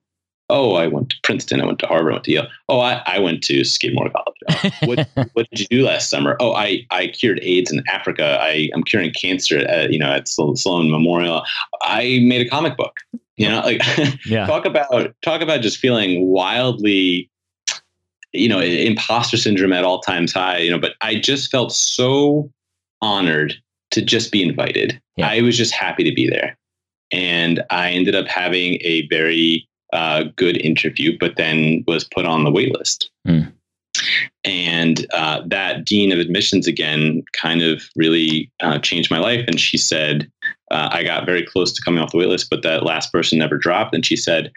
[0.52, 1.62] Oh, I went to Princeton.
[1.62, 2.12] I went to Harvard.
[2.12, 2.46] I went to Yale.
[2.68, 4.72] Oh, I, I went to Skidmore College.
[4.82, 6.36] Oh, what, what did you do last summer?
[6.40, 8.38] Oh, I, I cured AIDS in Africa.
[8.38, 11.42] I, I'm curing cancer at, you know, at Sloan Memorial.
[11.80, 12.98] I made a comic book.
[13.38, 13.80] You know, like
[14.26, 14.46] yeah.
[14.46, 17.30] talk about talk about just feeling wildly,
[18.32, 20.58] you know, imposter syndrome at all times high.
[20.58, 22.52] You know, but I just felt so
[23.00, 23.54] honored
[23.92, 25.00] to just be invited.
[25.16, 25.28] Yeah.
[25.28, 26.58] I was just happy to be there,
[27.10, 32.44] and I ended up having a very uh, good interview, but then was put on
[32.44, 33.10] the wait list.
[33.26, 33.52] Mm.
[34.44, 39.44] And uh, that dean of admissions again kind of really uh, changed my life.
[39.46, 40.30] And she said,
[40.70, 43.38] uh, I got very close to coming off the wait list, but that last person
[43.38, 43.94] never dropped.
[43.94, 44.50] And she said,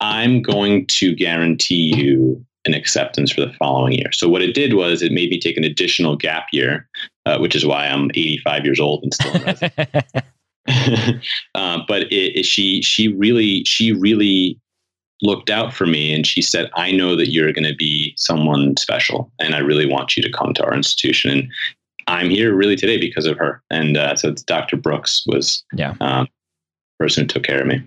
[0.00, 4.12] I'm going to guarantee you an acceptance for the following year.
[4.12, 6.88] So what it did was it made me take an additional gap year,
[7.26, 10.12] uh, which is why I'm 85 years old and still in residence.
[11.54, 14.58] uh, but it, it, she she really she really
[15.22, 18.76] looked out for me and she said, I know that you're going to be someone
[18.76, 21.30] special and I really want you to come to our institution.
[21.30, 21.48] And
[22.06, 23.62] I'm here really today because of her.
[23.70, 24.76] And uh, so Dr.
[24.76, 25.94] Brooks was yeah.
[26.00, 26.28] Um,
[26.98, 27.82] person who took care of me.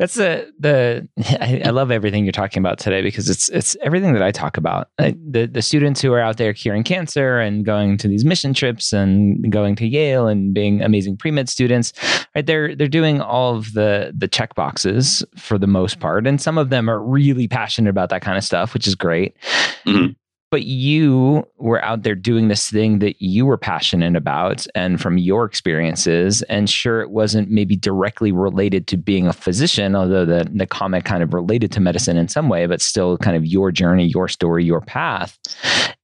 [0.00, 1.06] That's the the
[1.42, 4.56] I, I, love everything you're talking about today because it's it's everything that I talk
[4.56, 4.88] about.
[4.98, 8.54] I, the the students who are out there curing cancer and going to these mission
[8.54, 11.92] trips and going to Yale and being amazing pre med students,
[12.34, 12.46] right?
[12.46, 16.56] They're they're doing all of the the check boxes for the most part, and some
[16.56, 19.36] of them are really passionate about that kind of stuff, which is great.
[19.84, 20.12] Mm-hmm.
[20.50, 25.18] But you were out there doing this thing that you were passionate about and from
[25.18, 30.48] your experiences and sure it wasn't maybe directly related to being a physician although the,
[30.54, 33.70] the comic kind of related to medicine in some way but still kind of your
[33.70, 35.38] journey your story your path.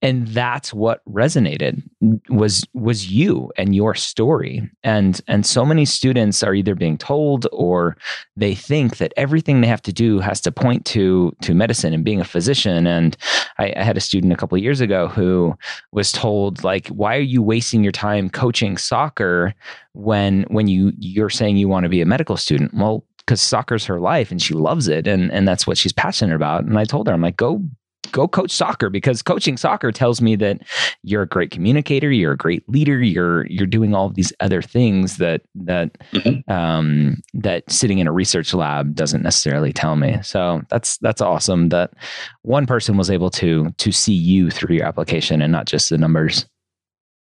[0.03, 1.83] And that's what resonated
[2.29, 4.69] was was you and your story.
[4.85, 7.97] And and so many students are either being told or
[8.37, 12.05] they think that everything they have to do has to point to to medicine and
[12.05, 12.87] being a physician.
[12.87, 13.17] And
[13.59, 15.57] i, I had a student a couple years ago who
[15.93, 19.55] was told like why are you wasting your time coaching soccer
[19.95, 22.75] when when you you're saying you want to be a medical student?
[22.75, 26.37] Well because soccer's her life and she loves it and and that's what she's passionate
[26.37, 26.65] about.
[26.65, 27.63] And i told her i'm like go
[28.13, 30.63] go coach soccer because coaching soccer tells me that
[31.03, 34.63] you're a great communicator, you're a great leader, you're you're doing all of these other
[34.63, 36.51] things that that mm-hmm.
[36.53, 40.19] um, that sitting in a research lab doesn't necessarily tell me.
[40.23, 41.93] So that's that's awesome that
[42.43, 45.99] one person was able to to see you through your application and not just the
[45.99, 46.47] numbers.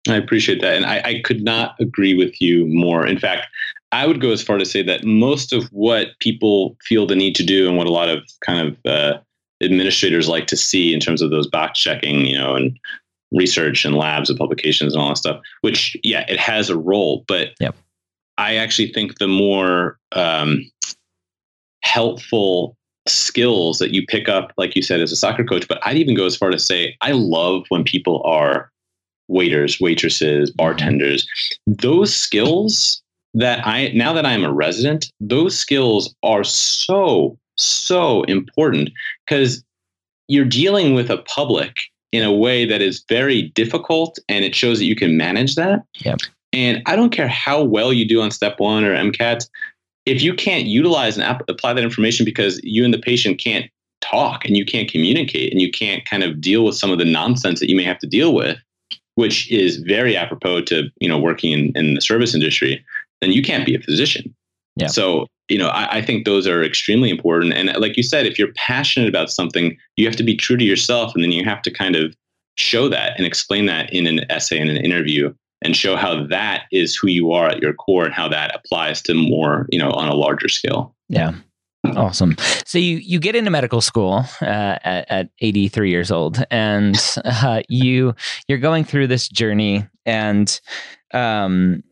[0.07, 3.05] I appreciate that, and I, I could not agree with you more.
[3.05, 3.47] In fact,
[3.91, 7.35] I would go as far to say that most of what people feel the need
[7.35, 9.19] to do, and what a lot of kind of uh,
[9.61, 12.77] administrators like to see in terms of those box checking, you know, and
[13.31, 15.41] research and labs and publications and all that stuff.
[15.61, 17.75] Which, yeah, it has a role, but yep.
[18.37, 20.69] I actually think the more um,
[21.83, 25.97] helpful skills that you pick up, like you said, as a soccer coach, but I'd
[25.97, 28.71] even go as far to say I love when people are
[29.27, 30.57] waiters, waitresses, mm-hmm.
[30.57, 31.27] bartenders.
[31.67, 33.01] Those skills
[33.33, 38.89] that I now that I'm a resident, those skills are so so important
[39.25, 39.63] because
[40.27, 41.75] you're dealing with a public
[42.11, 45.83] in a way that is very difficult and it shows that you can manage that.
[46.03, 46.19] Yep.
[46.53, 49.47] And I don't care how well you do on step one or MCATs,
[50.05, 53.69] if you can't utilize and ap- apply that information because you and the patient can't
[54.01, 57.05] talk and you can't communicate and you can't kind of deal with some of the
[57.05, 58.57] nonsense that you may have to deal with,
[59.15, 62.83] which is very apropos to you know working in, in the service industry,
[63.21, 64.33] then you can't be a physician.
[64.79, 64.87] Yeah.
[64.87, 67.53] So you know, I, I, think those are extremely important.
[67.53, 70.63] And like you said, if you're passionate about something, you have to be true to
[70.63, 72.15] yourself, and then you have to kind of
[72.55, 76.63] show that and explain that in an essay and an interview, and show how that
[76.71, 79.89] is who you are at your core, and how that applies to more, you know,
[79.91, 80.95] on a larger scale.
[81.09, 81.33] Yeah.
[81.85, 82.35] Awesome.
[82.65, 87.61] So you you get into medical school uh, at, at 83 years old, and uh,
[87.69, 88.13] you
[88.47, 90.59] you're going through this journey, and
[91.13, 91.83] um,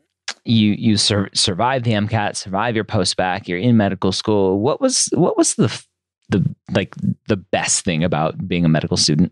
[0.47, 4.59] you you sur- survive the MCAT, survive your post bac, you're in medical school.
[4.59, 5.67] What was what was the
[6.29, 6.95] the like
[7.27, 9.31] the best thing about being a medical student?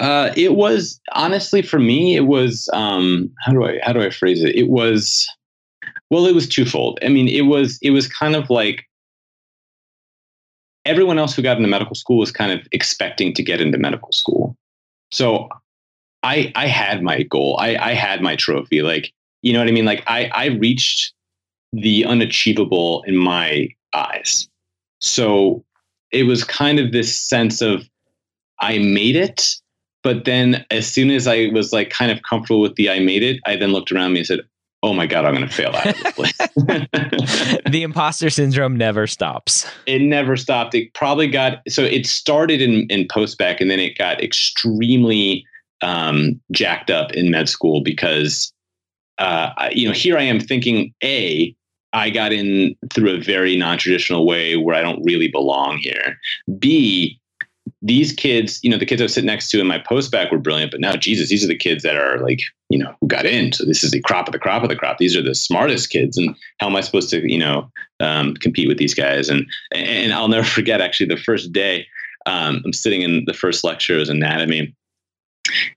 [0.00, 4.10] Uh, it was honestly for me, it was um, how do I how do I
[4.10, 4.54] phrase it?
[4.54, 5.28] It was
[6.08, 6.98] well, it was twofold.
[7.02, 8.86] I mean, it was it was kind of like
[10.86, 14.10] everyone else who got into medical school was kind of expecting to get into medical
[14.12, 14.56] school.
[15.12, 15.48] So
[16.22, 17.56] I I had my goal.
[17.60, 18.82] I I had my trophy.
[18.82, 19.12] Like
[19.42, 19.84] you know what I mean.
[19.84, 21.12] Like I I reached
[21.72, 24.48] the unachievable in my eyes.
[25.00, 25.64] So
[26.10, 27.88] it was kind of this sense of
[28.60, 29.56] I made it,
[30.02, 33.22] but then as soon as I was like kind of comfortable with the I made
[33.22, 34.40] it, I then looked around me and said,
[34.82, 36.36] "Oh my god, I'm going to fail out of this place."
[37.70, 39.66] the imposter syndrome never stops.
[39.86, 40.74] It never stopped.
[40.74, 45.46] It probably got so it started in in post bac, and then it got extremely
[45.82, 48.52] um, jacked up in med school because,
[49.18, 51.54] uh, you know, here I am thinking, A,
[51.92, 56.18] I got in through a very non traditional way where I don't really belong here.
[56.58, 57.18] B,
[57.82, 60.30] these kids, you know, the kids I was sitting next to in my post bac
[60.30, 63.06] were brilliant, but now, Jesus, these are the kids that are like, you know, who
[63.06, 63.52] got in.
[63.52, 64.98] So this is the crop of the crop of the crop.
[64.98, 66.16] These are the smartest kids.
[66.16, 67.70] And how am I supposed to, you know,
[68.00, 69.28] um, compete with these guys?
[69.28, 71.86] And, and I'll never forget actually the first day
[72.26, 74.74] um, I'm sitting in the first lecture was anatomy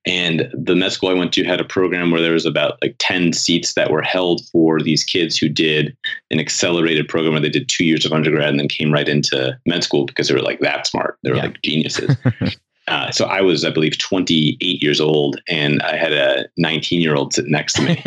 [0.05, 2.95] and the med school I went to had a program where there was about like
[2.99, 5.95] 10 seats that were held for these kids who did
[6.31, 9.57] an accelerated program where they did two years of undergrad and then came right into
[9.65, 11.17] med school because they were like that smart.
[11.23, 11.43] They were yeah.
[11.43, 12.15] like geniuses.
[12.87, 17.15] Uh, so I was, I believe, 28 years old, and I had a 19 year
[17.15, 18.03] old sitting next to me.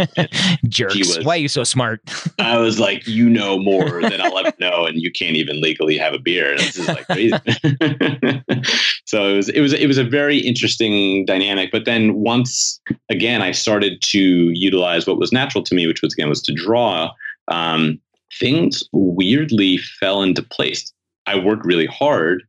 [0.68, 0.98] Jerks!
[0.98, 2.00] Was, Why are you so smart?
[2.38, 5.96] I was like, you know more than I'll ever know, and you can't even legally
[5.96, 6.50] have a beer.
[6.50, 7.36] And this is like crazy.
[9.06, 11.70] so it was, it was, it was a very interesting dynamic.
[11.72, 16.12] But then once again, I started to utilize what was natural to me, which was
[16.12, 17.10] again was to draw.
[17.48, 17.98] Um,
[18.38, 20.92] things weirdly fell into place.
[21.26, 22.42] I worked really hard,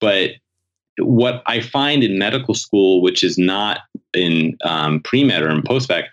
[0.00, 0.30] but
[0.98, 3.80] what I find in medical school, which is not
[4.12, 6.04] in um, pre med or in post bac,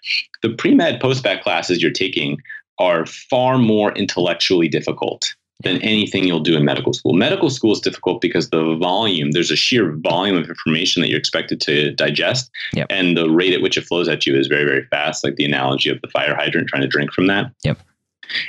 [0.41, 2.37] the pre med post bac classes you're taking
[2.79, 7.13] are far more intellectually difficult than anything you'll do in medical school.
[7.13, 11.19] Medical school is difficult because the volume, there's a sheer volume of information that you're
[11.19, 12.49] expected to digest.
[12.73, 12.87] Yep.
[12.89, 15.45] And the rate at which it flows at you is very, very fast, like the
[15.45, 17.51] analogy of the fire hydrant trying to drink from that.
[17.63, 17.77] Yep.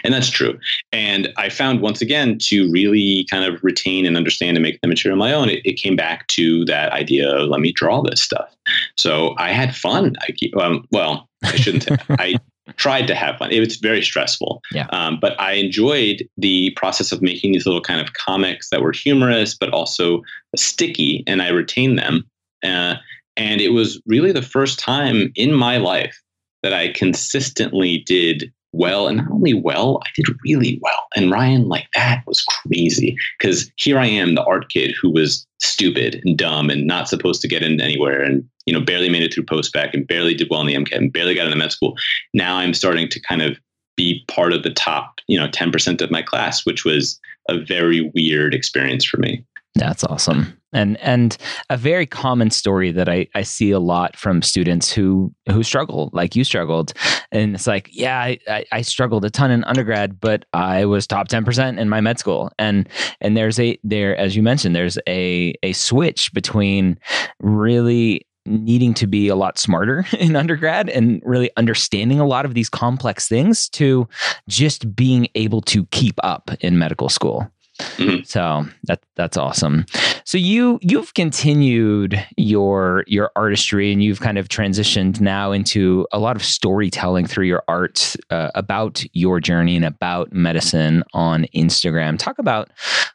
[0.05, 0.59] And that's true.
[0.93, 4.89] And I found once again to really kind of retain and understand and make the
[4.89, 8.23] material my own, it, it came back to that idea of let me draw this
[8.23, 8.55] stuff.
[8.97, 10.15] So I had fun.
[10.23, 11.89] I keep, um, well, I shouldn't.
[12.11, 12.37] I
[12.77, 13.51] tried to have fun.
[13.51, 14.63] It was very stressful.
[14.73, 14.87] Yeah.
[14.91, 18.93] Um, but I enjoyed the process of making these little kind of comics that were
[18.93, 20.23] humorous, but also
[20.57, 22.25] sticky, and I retained them.
[22.63, 22.95] Uh,
[23.37, 26.17] and it was really the first time in my life
[26.63, 31.07] that I consistently did well and not only well i did really well.
[31.15, 33.17] And ryan like that was crazy.
[33.39, 37.41] Because here i am the art kid who was stupid and dumb and not supposed
[37.43, 40.35] to get in anywhere and you know barely made it through post bac and barely
[40.35, 41.97] did well in the mcat and barely got into med school.
[42.35, 43.59] Now i'm starting to kind of
[43.97, 48.11] be part of the top you know 10% of my class which was a very
[48.15, 49.45] weird experience for me
[49.75, 50.59] that's awesome.
[50.75, 51.37] And and
[51.71, 56.11] a very common story that I, I see a lot from students who who struggle
[56.13, 56.93] like you struggled.
[57.31, 61.29] And it's like, yeah, I, I, struggled a ton in undergrad, but I was top
[61.29, 62.51] 10% in my med school.
[62.59, 62.89] And
[63.21, 66.99] and there's a there, as you mentioned, there's a a switch between
[67.41, 72.55] really needing to be a lot smarter in undergrad and really understanding a lot of
[72.55, 74.09] these complex things to
[74.49, 77.51] just being able to keep up in medical school.
[77.79, 78.23] Mm-hmm.
[78.25, 79.87] So that that's awesome.
[80.25, 86.19] So you you've continued your your artistry and you've kind of transitioned now into a
[86.19, 92.19] lot of storytelling through your art uh, about your journey and about medicine on Instagram.
[92.19, 92.71] Talk about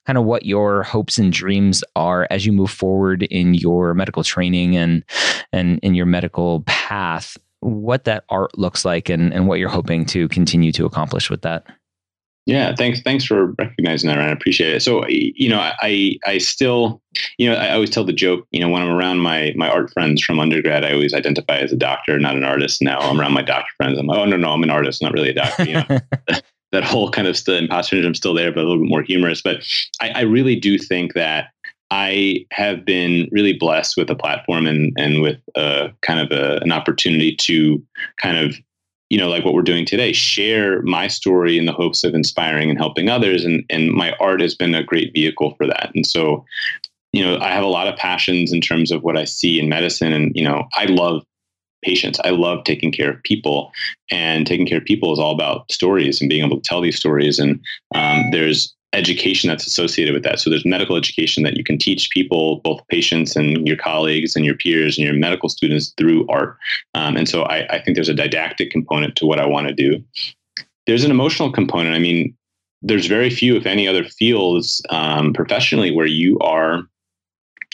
[0.05, 4.23] kind of what your hopes and dreams are as you move forward in your medical
[4.23, 5.03] training and
[5.53, 7.37] and in your medical path.
[7.59, 11.41] What that art looks like and, and what you're hoping to continue to accomplish with
[11.41, 11.65] that.
[12.47, 13.01] Yeah, thanks.
[13.01, 14.29] Thanks for recognizing that, Ryan.
[14.29, 14.81] I appreciate it.
[14.81, 17.01] So, you know, I I still,
[17.37, 18.47] you know, I always tell the joke.
[18.51, 21.73] You know, when I'm around my my art friends from undergrad, I always identify as
[21.73, 22.81] a doctor, not an artist.
[22.81, 23.99] Now I'm around my doctor friends.
[23.99, 25.65] I'm like, oh no, no, I'm an artist, not really a doctor.
[25.65, 25.99] You know,
[26.71, 29.41] that whole kind of the imposter syndrome still there, but a little bit more humorous.
[29.41, 29.65] But
[29.99, 31.49] I, I really do think that
[31.91, 36.59] I have been really blessed with a platform and and with a kind of a,
[36.63, 37.83] an opportunity to
[38.21, 38.55] kind of
[39.09, 42.69] you know, like what we're doing today, share my story in the hopes of inspiring
[42.69, 43.45] and helping others.
[43.45, 45.91] And, and my art has been a great vehicle for that.
[45.95, 46.45] And so,
[47.13, 49.69] you know, I have a lot of passions in terms of what I see in
[49.69, 50.11] medicine.
[50.11, 51.23] And, you know, I love
[51.83, 52.19] patients.
[52.23, 53.71] I love taking care of people,
[54.11, 56.97] and taking care of people is all about stories and being able to tell these
[56.97, 57.39] stories.
[57.39, 57.61] And
[57.95, 60.39] um, there's education that's associated with that.
[60.39, 64.45] So there's medical education that you can teach people, both patients and your colleagues and
[64.45, 66.57] your peers and your medical students through art.
[66.93, 69.73] Um, and so I, I think there's a didactic component to what I want to
[69.73, 70.03] do.
[70.85, 71.95] There's an emotional component.
[71.95, 72.35] I mean,
[72.81, 76.83] there's very few, if any, other fields um, professionally where you are,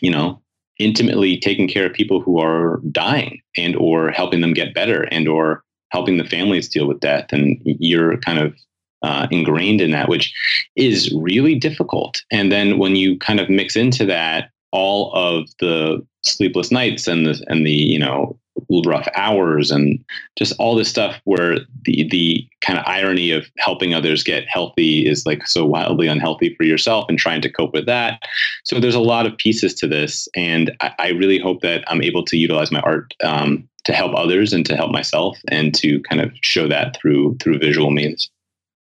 [0.02, 0.42] you know,
[0.80, 5.28] intimately taking care of people who are dying and or helping them get better and
[5.28, 8.56] or helping the families deal with death and you're kind of
[9.04, 10.34] uh, ingrained in that, which
[10.76, 12.22] is really difficult.
[12.32, 17.28] And then when you kind of mix into that all of the sleepless nights and
[17.28, 18.38] the and the you know
[18.86, 20.04] rough hours and
[20.38, 25.08] just all this stuff where the the kind of irony of helping others get healthy
[25.08, 28.22] is like so wildly unhealthy for yourself and trying to cope with that
[28.64, 32.02] so there's a lot of pieces to this and i, I really hope that i'm
[32.02, 36.00] able to utilize my art um, to help others and to help myself and to
[36.02, 38.30] kind of show that through through visual means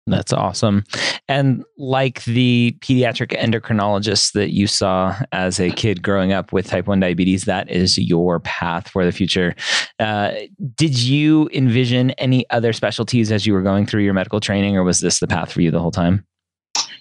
[0.05, 0.83] that's awesome.
[1.29, 6.87] And like the pediatric endocrinologist that you saw as a kid growing up with type
[6.87, 9.55] 1 diabetes, that is your path for the future.
[9.99, 10.31] Uh,
[10.75, 14.83] did you envision any other specialties as you were going through your medical training, or
[14.83, 16.25] was this the path for you the whole time?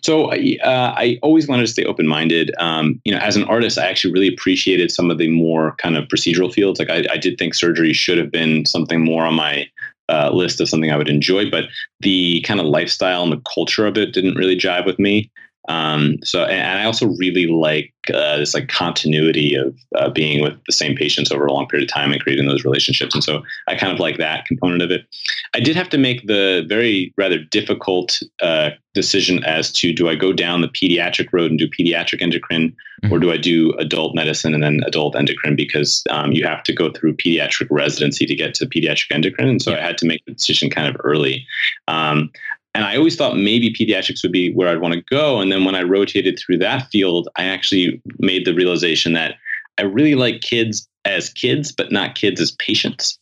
[0.03, 2.53] So uh, I always wanted to stay open minded.
[2.59, 5.97] Um, you know, as an artist, I actually really appreciated some of the more kind
[5.97, 6.81] of procedural fields.
[6.81, 9.69] Like I, I did think surgery should have been something more on my
[10.13, 11.65] uh, list of something I would enjoy, but
[12.01, 15.31] the kind of lifestyle and the culture of it didn't really jive with me.
[15.69, 20.55] Um, so, and I also really like uh, this like continuity of uh, being with
[20.67, 23.15] the same patients over a long period of time and creating those relationships.
[23.15, 25.07] And so, I kind of like that component of it.
[25.55, 30.15] I did have to make the very rather difficult uh, decision as to do I
[30.17, 33.13] go down the pediatric road and do pediatric endocrine, mm-hmm.
[33.13, 35.57] or do I do adult medicine and then adult endocrine?
[35.57, 39.63] Because um, you have to go through pediatric residency to get to pediatric endocrine, and
[39.63, 39.79] so yeah.
[39.79, 41.47] I had to make the decision kind of early.
[41.87, 42.31] Um,
[42.75, 45.41] and I always thought maybe pediatrics would be where I'd want to go.
[45.41, 49.35] And then when I rotated through that field, I actually made the realization that
[49.79, 53.19] I really like kids as kids, but not kids as patients.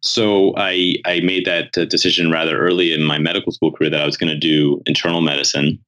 [0.00, 4.02] So I, I made that uh, decision rather early in my medical school career that
[4.02, 5.82] I was going to do internal medicine.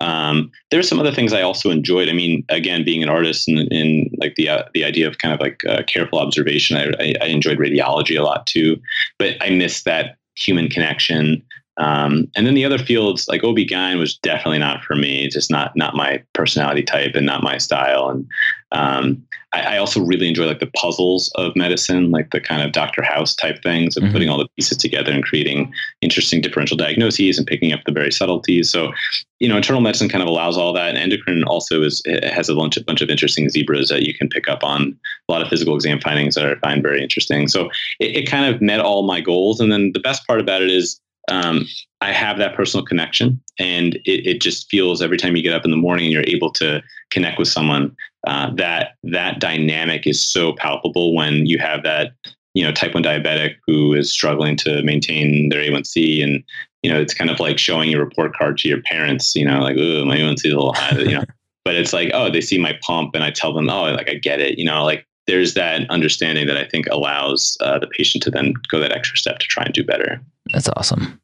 [0.00, 2.08] Um, there are some other things I also enjoyed.
[2.08, 5.40] I mean, again, being an artist and like the uh, the idea of kind of
[5.40, 8.80] like uh, careful observation, I, I, I enjoyed radiology a lot too,
[9.18, 11.42] but I missed that human connection.
[11.78, 15.76] Um, and then the other fields like OB-GYN was definitely not for me, just not,
[15.76, 18.08] not my personality type and not my style.
[18.08, 18.26] And,
[18.72, 19.22] um,
[19.52, 23.02] I, I, also really enjoy like the puzzles of medicine, like the kind of Dr.
[23.02, 24.12] House type things of mm-hmm.
[24.12, 25.72] putting all the pieces together and creating
[26.02, 28.70] interesting differential diagnoses and picking up the very subtleties.
[28.70, 28.92] So,
[29.38, 30.88] you know, internal medicine kind of allows all that.
[30.88, 34.28] And endocrine also is, has a bunch of, bunch of interesting zebras that you can
[34.28, 34.98] pick up on
[35.28, 37.46] a lot of physical exam findings that I find very interesting.
[37.46, 37.70] So
[38.00, 39.60] it, it kind of met all my goals.
[39.60, 41.66] And then the best part about it is, um,
[42.00, 45.64] I have that personal connection, and it, it, just feels every time you get up
[45.64, 47.96] in the morning and you're able to connect with someone
[48.26, 52.12] uh, that that dynamic is so palpable when you have that
[52.54, 56.44] you know type one diabetic who is struggling to maintain their A1C, and
[56.82, 59.34] you know it's kind of like showing your report card to your parents.
[59.34, 61.24] You know, like oh my A1C is a little high, you know.
[61.64, 64.14] But it's like, oh, they see my pump, and I tell them, oh, like I
[64.14, 64.56] get it.
[64.56, 68.54] You know, like there's that understanding that I think allows uh, the patient to then
[68.68, 70.22] go that extra step to try and do better.
[70.52, 71.20] That's awesome.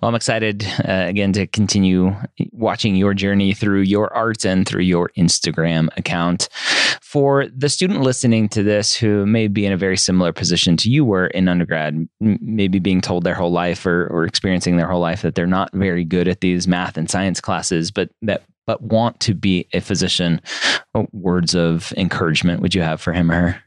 [0.00, 2.14] Well, I'm excited uh, again to continue
[2.52, 6.48] watching your journey through your art and through your Instagram account.
[7.02, 10.90] For the student listening to this who may be in a very similar position to
[10.90, 15.00] you were in undergrad, maybe being told their whole life or, or experiencing their whole
[15.00, 18.82] life that they're not very good at these math and science classes, but that but
[18.82, 20.40] want to be a physician,
[20.92, 23.62] what words of encouragement would you have for him or her?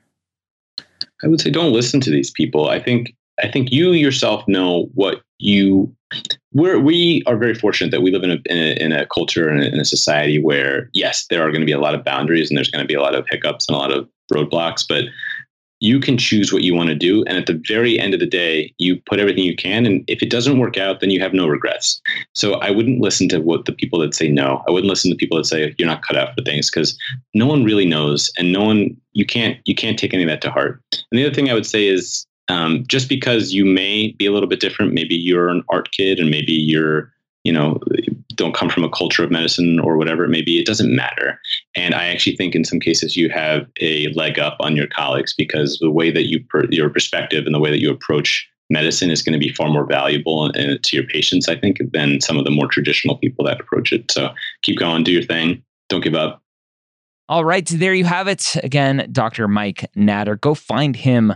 [1.23, 2.69] I would say don't listen to these people.
[2.69, 5.93] I think I think you yourself know what you
[6.53, 9.47] we're, we are very fortunate that we live in a, in a, in a culture
[9.47, 12.49] and in a society where yes there are going to be a lot of boundaries
[12.49, 15.05] and there's going to be a lot of hiccups and a lot of roadblocks but
[15.81, 17.23] you can choose what you want to do.
[17.23, 20.21] And at the very end of the day you put everything you can and if
[20.21, 22.01] it doesn't work out then you have no regrets.
[22.35, 24.63] So i wouldn't listen to what the people that say no.
[24.67, 26.97] I wouldn't listen to people that say you're not cut out for things because
[27.33, 30.41] no one really knows and no one you can't you can't take any of that
[30.41, 30.81] to heart.
[31.11, 34.31] And the other thing i would say is um, just because you may be a
[34.31, 37.79] little bit different, maybe you're an art kid and maybe you're, you know,
[38.35, 41.39] don't come from a culture of medicine or whatever it may be, it doesn't matter.
[41.75, 45.33] And I actually think in some cases you have a leg up on your colleagues
[45.33, 49.11] because the way that you, per, your perspective and the way that you approach medicine
[49.11, 52.45] is going to be far more valuable to your patients, I think, than some of
[52.45, 54.11] the more traditional people that approach it.
[54.11, 54.29] So
[54.61, 56.41] keep going, do your thing, don't give up.
[57.27, 58.55] All right, there you have it.
[58.63, 59.47] Again, Dr.
[59.47, 60.35] Mike Natter.
[60.35, 61.33] Go find him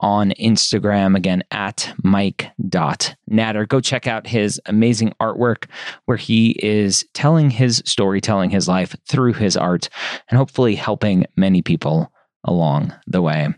[0.00, 3.66] on Instagram again at mike.natter.
[3.66, 5.66] Go check out his amazing artwork
[6.04, 9.88] where he is telling his story, telling his life through his art,
[10.28, 12.12] and hopefully helping many people
[12.44, 13.48] along the way.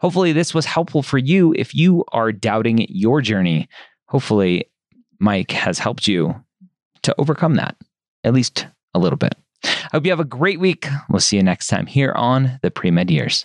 [0.00, 3.68] Hopefully, this was helpful for you if you are doubting your journey.
[4.06, 4.66] Hopefully,
[5.18, 6.34] Mike has helped you
[7.02, 7.76] to overcome that,
[8.24, 9.34] at least a little bit.
[9.64, 10.86] I hope you have a great week.
[11.08, 13.44] We'll see you next time here on the Pre Med Years.